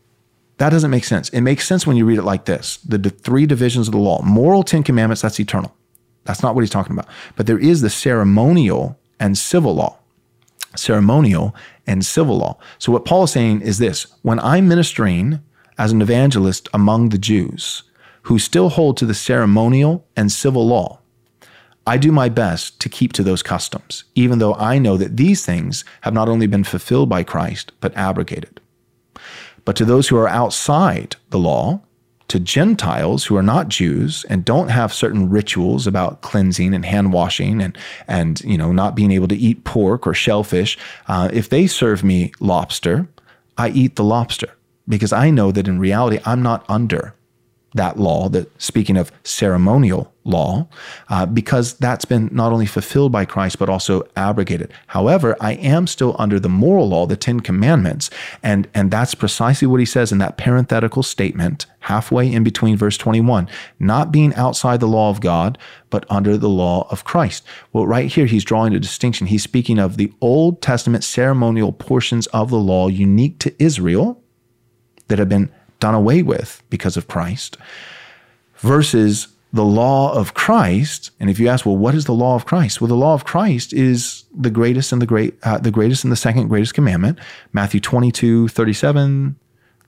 that 0.59 0.71
doesn't 0.71 0.91
make 0.91 1.05
sense. 1.05 1.29
It 1.31 1.41
makes 1.41 1.67
sense 1.67 1.87
when 1.87 1.97
you 1.97 2.05
read 2.05 2.19
it 2.19 2.23
like 2.23 2.45
this 2.45 2.79
the, 2.79 2.99
the 2.99 3.11
three 3.11 3.47
divisions 3.47 3.89
of 3.89 3.93
the 3.93 3.99
law 3.99 4.23
moral 4.23 4.63
Ten 4.63 4.83
Commandments, 4.83 5.23
that's 5.23 5.41
eternal. 5.41 5.75
That's 6.25 6.43
not 6.43 6.55
what 6.55 6.61
he's 6.61 6.71
talking 6.71 6.93
about. 6.93 7.09
But 7.37 7.47
there 7.47 7.59
is 7.59 7.81
the 7.81 7.91
ceremonial 7.91 8.99
and 9.19 9.39
civil 9.39 9.75
law. 9.75 9.99
Ceremonial 10.77 11.55
and 11.87 12.05
civil 12.05 12.37
law. 12.37 12.59
So 12.79 12.93
what 12.93 13.05
Paul 13.05 13.25
is 13.25 13.33
saying 13.33 13.63
is 13.63 13.79
this 13.79 14.07
when 14.23 14.39
I'm 14.41 14.69
ministering 14.69 15.41
as 15.79 15.93
an 15.93 16.03
evangelist 16.03 16.69
among 16.75 17.09
the 17.09 17.19
Jews 17.19 17.85
who 18.23 18.39
still 18.39 18.69
hold 18.69 18.97
to 18.99 19.07
the 19.07 19.15
ceremonial 19.15 20.07
and 20.17 20.31
civil 20.31 20.67
law, 20.67 20.99
I 21.87 21.97
do 21.97 22.13
my 22.13 22.29
best 22.29 22.79
to 22.81 22.89
keep 22.91 23.15
to 23.15 23.23
those 23.23 23.43
customs, 23.43 24.05
even 24.15 24.41
though 24.41 24.55
I 24.55 24.79
know 24.79 24.99
that 24.99 25.17
these 25.17 25.47
things 25.47 25.85
have 26.03 26.13
not 26.13 26.29
only 26.29 26.47
been 26.47 26.65
fulfilled 26.65 27.09
by 27.09 27.23
Christ, 27.23 27.73
but 27.81 27.97
abrogated. 27.97 28.61
But 29.65 29.77
to 29.77 29.87
those 29.87 30.09
who 30.09 30.19
are 30.19 30.29
outside 30.29 31.17
the 31.31 31.39
law, 31.39 31.81
to 32.29 32.39
Gentiles 32.39 33.25
who 33.25 33.37
are 33.39 33.43
not 33.43 33.69
Jews 33.69 34.27
and 34.29 34.45
don't 34.45 34.69
have 34.69 34.93
certain 34.93 35.31
rituals 35.31 35.87
about 35.87 36.21
cleansing 36.21 36.75
and 36.75 36.85
hand 36.85 37.11
washing 37.15 37.63
and 37.63 37.79
and 38.07 38.39
you 38.43 38.59
know 38.59 38.71
not 38.71 38.95
being 38.95 39.11
able 39.11 39.29
to 39.29 39.37
eat 39.37 39.65
pork 39.65 40.07
or 40.07 40.13
shellfish, 40.13 40.77
uh, 41.07 41.31
if 41.33 41.49
they 41.49 41.67
serve 41.67 42.05
me 42.05 42.33
lobster, 42.39 43.09
I 43.57 43.71
eat 43.71 43.97
the 43.97 44.05
lobster 44.05 44.51
because 44.89 45.13
I 45.13 45.31
know 45.31 45.53
that 45.53 45.69
in 45.69 45.79
reality 45.79 46.21
I'm 46.25 46.43
not 46.43 46.65
under 46.69 47.15
that 47.75 47.99
law, 47.99 48.29
that 48.31 48.51
speaking 48.61 48.97
of 48.97 49.13
ceremonial 49.25 50.13
law, 50.25 50.69
uh, 51.09 51.27
because 51.27 51.75
that's 51.75 52.05
been 52.05 52.29
not 52.33 52.53
only 52.53 52.67
fulfilled 52.67 53.13
by 53.13 53.25
Christ, 53.25 53.59
but 53.59 53.69
also 53.69 54.03
abrogated. 54.17 54.73
However, 54.89 55.37
I 55.41 55.53
am 55.55 55.87
still 55.87 56.17
under 56.19 56.41
the 56.41 56.49
moral 56.49 56.89
law, 56.89 57.07
the 57.07 57.17
Ten 57.17 57.41
Commandments. 57.41 58.11
And, 58.43 58.69
and 58.75 58.91
that's 58.91 59.15
precisely 59.15 59.67
what 59.67 59.81
he 59.81 59.87
says 59.87 60.13
in 60.13 60.19
that 60.19 60.39
parenthetical 60.39 61.03
statement, 61.03 61.67
halfway 61.81 62.31
in 62.31 62.43
between 62.43 62.77
verse 62.77 62.97
21, 62.97 63.49
not 63.79 64.13
being 64.13 64.35
outside 64.35 64.81
the 64.81 64.87
law 64.87 65.11
of 65.11 65.21
God, 65.21 65.59
but 65.91 66.07
under 66.11 66.37
the 66.37 66.49
law 66.49 66.87
of 66.91 67.05
Christ. 67.05 67.45
Well, 67.73 67.87
right 67.87 68.11
here, 68.11 68.27
he's 68.27 68.45
drawing 68.45 68.75
a 68.75 68.81
distinction. 68.81 69.27
He's 69.27 69.43
speaking 69.43 69.79
of 69.79 69.97
the 69.97 70.13
Old 70.21 70.63
Testament 70.63 71.05
ceremonial 71.05 71.73
portions 71.73 72.27
of 72.29 72.51
the 72.51 72.59
law 72.59 72.89
unique 72.89 73.39
to 73.41 73.63
Israel 73.63 74.23
that 75.09 75.19
have 75.19 75.29
been 75.29 75.51
done 75.81 75.95
away 75.95 76.23
with 76.23 76.63
because 76.71 76.97
of 76.97 77.09
Christ 77.09 77.57
versus 78.59 79.29
the 79.53 79.65
law 79.65 80.13
of 80.13 80.35
Christ. 80.35 81.11
And 81.19 81.31
if 81.31 81.39
you 81.39 81.49
ask, 81.49 81.65
well, 81.65 81.77
what 81.77 81.95
is 81.95 82.05
the 82.05 82.13
law 82.13 82.35
of 82.35 82.47
Christ? 82.47 82.81
Well, 82.81 82.89
the 82.89 82.95
law 82.95 83.15
of 83.15 83.25
Christ 83.25 83.73
is 83.73 84.25
the 84.35 84.51
greatest 84.51 84.93
and 84.93 85.01
the 85.01 85.07
great, 85.07 85.35
uh, 85.43 85.59
the 85.59 85.71
greatest 85.71 86.05
and 86.05 86.13
the 86.13 86.17
second 86.17 86.49
greatest 86.49 86.75
commandment. 86.75 87.19
Matthew 87.53 87.81
22, 87.81 88.49
37. 88.49 89.37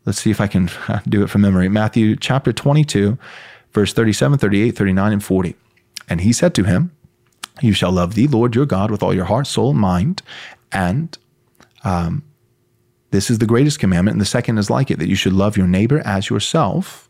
Let's 0.06 0.20
see 0.20 0.30
if 0.30 0.40
I 0.40 0.46
can 0.46 0.70
do 1.08 1.22
it 1.22 1.30
from 1.30 1.42
memory. 1.42 1.68
Matthew 1.68 2.16
chapter 2.16 2.52
22, 2.52 3.18
verse 3.72 3.92
37, 3.92 4.38
38, 4.38 4.70
39, 4.76 5.12
and 5.12 5.24
40. 5.24 5.54
And 6.08 6.22
he 6.22 6.32
said 6.32 6.54
to 6.54 6.64
him, 6.64 6.92
You 7.60 7.72
shall 7.72 7.92
love 7.92 8.14
the 8.14 8.28
Lord 8.28 8.54
your 8.54 8.66
God, 8.66 8.90
with 8.90 9.02
all 9.02 9.14
your 9.14 9.26
heart, 9.26 9.46
soul, 9.46 9.74
mind, 9.74 10.22
and 10.72 11.16
um, 11.84 12.22
this 13.10 13.30
is 13.30 13.38
the 13.38 13.46
greatest 13.46 13.78
commandment, 13.78 14.14
and 14.14 14.20
the 14.20 14.26
second 14.26 14.58
is 14.58 14.70
like 14.70 14.90
it 14.90 14.98
that 14.98 15.08
you 15.08 15.16
should 15.16 15.32
love 15.32 15.56
your 15.56 15.66
neighbor 15.66 16.00
as 16.04 16.30
yourself. 16.30 17.08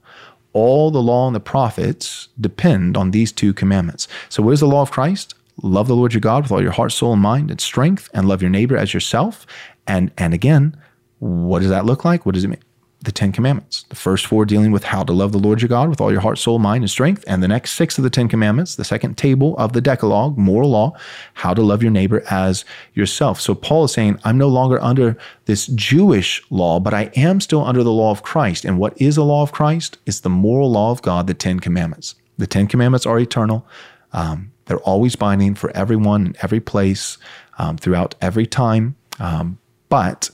All 0.53 0.91
the 0.91 1.03
law 1.03 1.27
and 1.27 1.37
the 1.37 1.41
prophets 1.41 2.29
depend 2.41 2.97
on 2.97 3.11
these 3.11 3.31
two 3.31 3.53
commandments. 3.53 4.09
So, 4.29 4.43
what 4.43 4.53
is 4.53 4.61
the 4.61 4.67
law 4.67 4.83
of 4.83 4.91
Christ? 4.91 5.35
Love 5.63 5.89
the 5.89 5.97
Lord 5.97 6.15
your 6.15 6.21
God 6.21 6.43
with 6.43 6.53
all 6.53 6.63
your 6.63 6.73
heart, 6.73 6.93
soul, 6.93 7.13
and 7.13 7.23
mind 7.23 7.51
and 7.51 7.61
strength, 7.61 8.09
and 8.15 8.27
love 8.27 8.41
your 8.41 8.51
neighbor 8.51 8.77
as 8.77 8.95
yourself. 8.95 9.47
And 9.87 10.11
and 10.17 10.35
again, 10.35 10.77
what 11.19 11.61
does 11.61 11.71
that 11.71 11.85
look 11.85 12.05
like? 12.05 12.25
What 12.25 12.35
does 12.35 12.45
it 12.45 12.49
mean? 12.49 12.63
The 13.03 13.13
Ten 13.13 13.33
Commandments. 13.33 13.85
The 13.89 13.97
first 13.97 14.27
four 14.27 14.45
dealing 14.45 14.73
with 14.73 14.85
how 14.85 15.03
to 15.05 15.13
love 15.13 15.33
the 15.33 15.39
Lord 15.39 15.63
your 15.63 15.69
God 15.69 15.89
with 15.89 16.01
all 16.01 16.13
your 16.13 16.21
heart, 16.21 16.39
soul, 16.39 16.59
mind, 16.59 16.85
and 16.85 16.91
strength. 16.91 17.25
And 17.27 17.43
the 17.43 17.49
next 17.49 17.73
six 17.73 17.97
of 17.97 18.05
the 18.05 18.11
Ten 18.11 18.29
Commandments, 18.29 18.77
the 18.77 18.85
second 18.85 19.17
table 19.17 19.57
of 19.57 19.73
the 19.73 19.81
Decalogue, 19.81 20.37
moral 20.37 20.71
law, 20.71 20.93
how 21.35 21.55
to 21.55 21.63
love 21.63 21.83
your 21.83 21.93
neighbor 21.93 22.23
as 22.31 22.65
yourself. 22.93 23.41
So 23.41 23.55
Paul 23.55 23.85
is 23.85 23.93
saying, 23.93 24.19
I'm 24.25 24.37
no 24.37 24.49
longer 24.49 24.83
under 24.83 25.17
this 25.47 25.67
Jewish 25.69 26.43
law, 26.51 26.79
but 26.79 26.93
I 26.93 27.11
am 27.17 27.41
still 27.41 27.65
under 27.65 27.83
the 27.83 27.93
law 27.93 28.11
of 28.11 28.23
Christ. 28.23 28.65
And 28.65 28.79
what 28.79 29.01
is 29.01 29.17
the 29.17 29.25
law 29.25 29.43
of 29.43 29.53
Christ? 29.53 29.97
It's 30.05 30.21
the 30.21 30.29
moral 30.29 30.71
law 30.71 30.91
of 30.91 31.01
God, 31.01 31.27
the 31.27 31.35
Ten 31.35 31.59
Commandments. 31.59 32.17
The 32.37 32.47
Ten 32.47 32.67
Commandments 32.67 33.07
are 33.07 33.19
eternal. 33.19 33.67
Um, 34.13 34.53
they're 34.67 34.79
always 34.79 35.17
binding 35.17 35.55
for 35.55 35.71
everyone 35.77 36.27
in 36.27 36.37
every 36.43 36.61
place, 36.61 37.17
um, 37.59 37.77
throughout 37.77 38.15
every 38.21 38.47
time. 38.47 38.97
Um, 39.19 39.59
but 39.89 40.31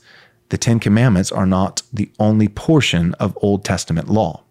the 0.48 0.58
Ten 0.58 0.78
Commandments 0.78 1.32
are 1.32 1.46
not 1.46 1.82
the 1.92 2.10
only 2.18 2.48
portion 2.48 3.14
of 3.14 3.36
Old 3.40 3.64
Testament 3.64 4.08
law. 4.08 4.42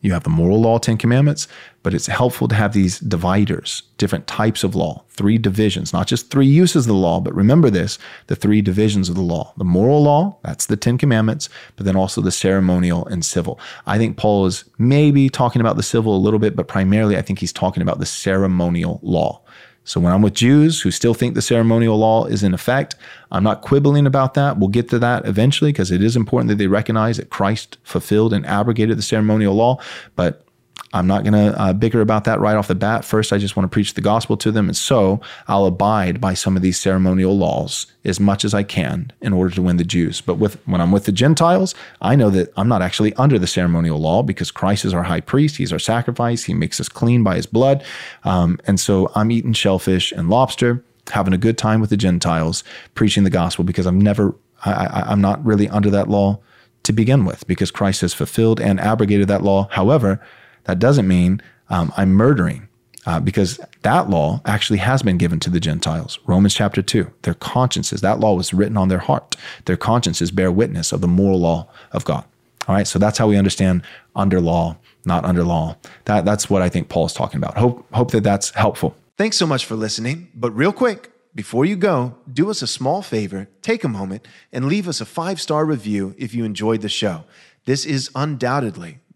You 0.00 0.12
have 0.12 0.22
the 0.22 0.30
moral 0.30 0.60
law, 0.60 0.78
Ten 0.78 0.96
Commandments, 0.96 1.48
but 1.82 1.92
it's 1.92 2.06
helpful 2.06 2.46
to 2.48 2.54
have 2.54 2.72
these 2.72 3.00
dividers, 3.00 3.82
different 3.96 4.28
types 4.28 4.62
of 4.62 4.76
law, 4.76 5.02
three 5.10 5.38
divisions, 5.38 5.92
not 5.92 6.06
just 6.06 6.30
three 6.30 6.46
uses 6.46 6.84
of 6.84 6.88
the 6.88 6.94
law, 6.94 7.18
but 7.18 7.34
remember 7.34 7.68
this 7.68 7.98
the 8.28 8.36
three 8.36 8.62
divisions 8.62 9.08
of 9.08 9.16
the 9.16 9.22
law. 9.22 9.52
The 9.56 9.64
moral 9.64 10.02
law, 10.02 10.38
that's 10.44 10.66
the 10.66 10.76
Ten 10.76 10.98
Commandments, 10.98 11.48
but 11.74 11.84
then 11.84 11.96
also 11.96 12.20
the 12.20 12.30
ceremonial 12.30 13.06
and 13.06 13.24
civil. 13.24 13.58
I 13.86 13.98
think 13.98 14.16
Paul 14.16 14.46
is 14.46 14.64
maybe 14.78 15.28
talking 15.28 15.60
about 15.60 15.76
the 15.76 15.82
civil 15.82 16.14
a 16.14 16.18
little 16.18 16.38
bit, 16.38 16.54
but 16.54 16.68
primarily 16.68 17.16
I 17.16 17.22
think 17.22 17.40
he's 17.40 17.52
talking 17.52 17.82
about 17.82 17.98
the 17.98 18.06
ceremonial 18.06 19.00
law. 19.02 19.42
So 19.88 20.00
when 20.00 20.12
I'm 20.12 20.20
with 20.20 20.34
Jews 20.34 20.82
who 20.82 20.90
still 20.90 21.14
think 21.14 21.34
the 21.34 21.40
ceremonial 21.40 21.96
law 21.96 22.26
is 22.26 22.42
in 22.42 22.52
effect, 22.52 22.94
I'm 23.32 23.42
not 23.42 23.62
quibbling 23.62 24.06
about 24.06 24.34
that. 24.34 24.58
We'll 24.58 24.68
get 24.68 24.90
to 24.90 24.98
that 24.98 25.24
eventually 25.24 25.72
because 25.72 25.90
it 25.90 26.02
is 26.02 26.14
important 26.14 26.50
that 26.50 26.56
they 26.56 26.66
recognize 26.66 27.16
that 27.16 27.30
Christ 27.30 27.78
fulfilled 27.84 28.34
and 28.34 28.44
abrogated 28.44 28.98
the 28.98 29.02
ceremonial 29.02 29.54
law. 29.54 29.78
But 30.14 30.44
I'm 30.92 31.06
not 31.06 31.22
going 31.22 31.34
to 31.34 31.60
uh, 31.60 31.72
bicker 31.72 32.00
about 32.00 32.24
that 32.24 32.40
right 32.40 32.56
off 32.56 32.68
the 32.68 32.74
bat. 32.74 33.04
First, 33.04 33.32
I 33.32 33.38
just 33.38 33.56
want 33.56 33.70
to 33.70 33.74
preach 33.74 33.94
the 33.94 34.00
gospel 34.00 34.36
to 34.38 34.50
them. 34.50 34.68
And 34.68 34.76
so 34.76 35.20
I'll 35.46 35.66
abide 35.66 36.20
by 36.20 36.34
some 36.34 36.56
of 36.56 36.62
these 36.62 36.78
ceremonial 36.78 37.36
laws 37.36 37.86
as 38.04 38.18
much 38.18 38.44
as 38.44 38.54
I 38.54 38.62
can 38.62 39.12
in 39.20 39.32
order 39.32 39.54
to 39.54 39.62
win 39.62 39.76
the 39.76 39.84
Jews. 39.84 40.20
But 40.20 40.36
with, 40.36 40.54
when 40.66 40.80
I'm 40.80 40.90
with 40.90 41.04
the 41.04 41.12
Gentiles, 41.12 41.74
I 42.00 42.16
know 42.16 42.30
that 42.30 42.52
I'm 42.56 42.68
not 42.68 42.80
actually 42.80 43.12
under 43.14 43.38
the 43.38 43.46
ceremonial 43.46 43.98
law 43.98 44.22
because 44.22 44.50
Christ 44.50 44.84
is 44.84 44.94
our 44.94 45.02
high 45.02 45.20
priest. 45.20 45.56
He's 45.56 45.72
our 45.72 45.78
sacrifice. 45.78 46.44
He 46.44 46.54
makes 46.54 46.80
us 46.80 46.88
clean 46.88 47.22
by 47.22 47.36
his 47.36 47.46
blood. 47.46 47.84
Um, 48.24 48.58
and 48.66 48.80
so 48.80 49.10
I'm 49.14 49.30
eating 49.30 49.52
shellfish 49.52 50.12
and 50.12 50.30
lobster, 50.30 50.82
having 51.10 51.34
a 51.34 51.38
good 51.38 51.58
time 51.58 51.80
with 51.80 51.90
the 51.90 51.96
Gentiles, 51.98 52.64
preaching 52.94 53.24
the 53.24 53.30
gospel 53.30 53.64
because 53.64 53.86
I'm 53.86 54.00
never, 54.00 54.34
I, 54.64 54.72
I, 54.72 55.00
I'm 55.10 55.20
not 55.20 55.44
really 55.44 55.68
under 55.68 55.90
that 55.90 56.08
law 56.08 56.40
to 56.84 56.92
begin 56.94 57.26
with 57.26 57.46
because 57.46 57.70
Christ 57.70 58.00
has 58.00 58.14
fulfilled 58.14 58.58
and 58.58 58.80
abrogated 58.80 59.28
that 59.28 59.42
law. 59.42 59.68
However, 59.70 60.24
that 60.68 60.78
doesn't 60.78 61.08
mean 61.08 61.42
um, 61.70 61.92
I'm 61.96 62.12
murdering. 62.12 62.68
Uh, 63.06 63.18
because 63.18 63.58
that 63.82 64.10
law 64.10 64.38
actually 64.44 64.78
has 64.78 65.02
been 65.02 65.16
given 65.16 65.40
to 65.40 65.48
the 65.48 65.60
Gentiles. 65.60 66.18
Romans 66.26 66.52
chapter 66.52 66.82
2, 66.82 67.10
their 67.22 67.32
consciences, 67.32 68.02
that 68.02 68.20
law 68.20 68.34
was 68.34 68.52
written 68.52 68.76
on 68.76 68.88
their 68.88 68.98
heart. 68.98 69.34
Their 69.64 69.78
consciences 69.78 70.30
bear 70.30 70.52
witness 70.52 70.92
of 70.92 71.00
the 71.00 71.08
moral 71.08 71.40
law 71.40 71.68
of 71.92 72.04
God. 72.04 72.26
All 72.66 72.74
right, 72.74 72.86
so 72.86 72.98
that's 72.98 73.16
how 73.16 73.26
we 73.26 73.38
understand 73.38 73.82
under 74.14 74.42
law, 74.42 74.76
not 75.06 75.24
under 75.24 75.42
law. 75.42 75.76
That, 76.04 76.26
that's 76.26 76.50
what 76.50 76.60
I 76.60 76.68
think 76.68 76.90
Paul 76.90 77.06
is 77.06 77.14
talking 77.14 77.38
about. 77.38 77.56
Hope, 77.56 77.86
hope 77.94 78.10
that 78.10 78.24
that's 78.24 78.50
helpful. 78.50 78.94
Thanks 79.16 79.38
so 79.38 79.46
much 79.46 79.64
for 79.64 79.74
listening. 79.74 80.28
But 80.34 80.50
real 80.50 80.72
quick, 80.72 81.10
before 81.34 81.64
you 81.64 81.76
go, 81.76 82.14
do 82.30 82.50
us 82.50 82.60
a 82.60 82.66
small 82.66 83.00
favor, 83.00 83.48
take 83.62 83.84
a 83.84 83.88
moment, 83.88 84.28
and 84.52 84.66
leave 84.66 84.86
us 84.86 85.00
a 85.00 85.06
five 85.06 85.40
star 85.40 85.64
review 85.64 86.14
if 86.18 86.34
you 86.34 86.44
enjoyed 86.44 86.82
the 86.82 86.90
show. 86.90 87.24
This 87.64 87.86
is 87.86 88.10
undoubtedly 88.14 88.98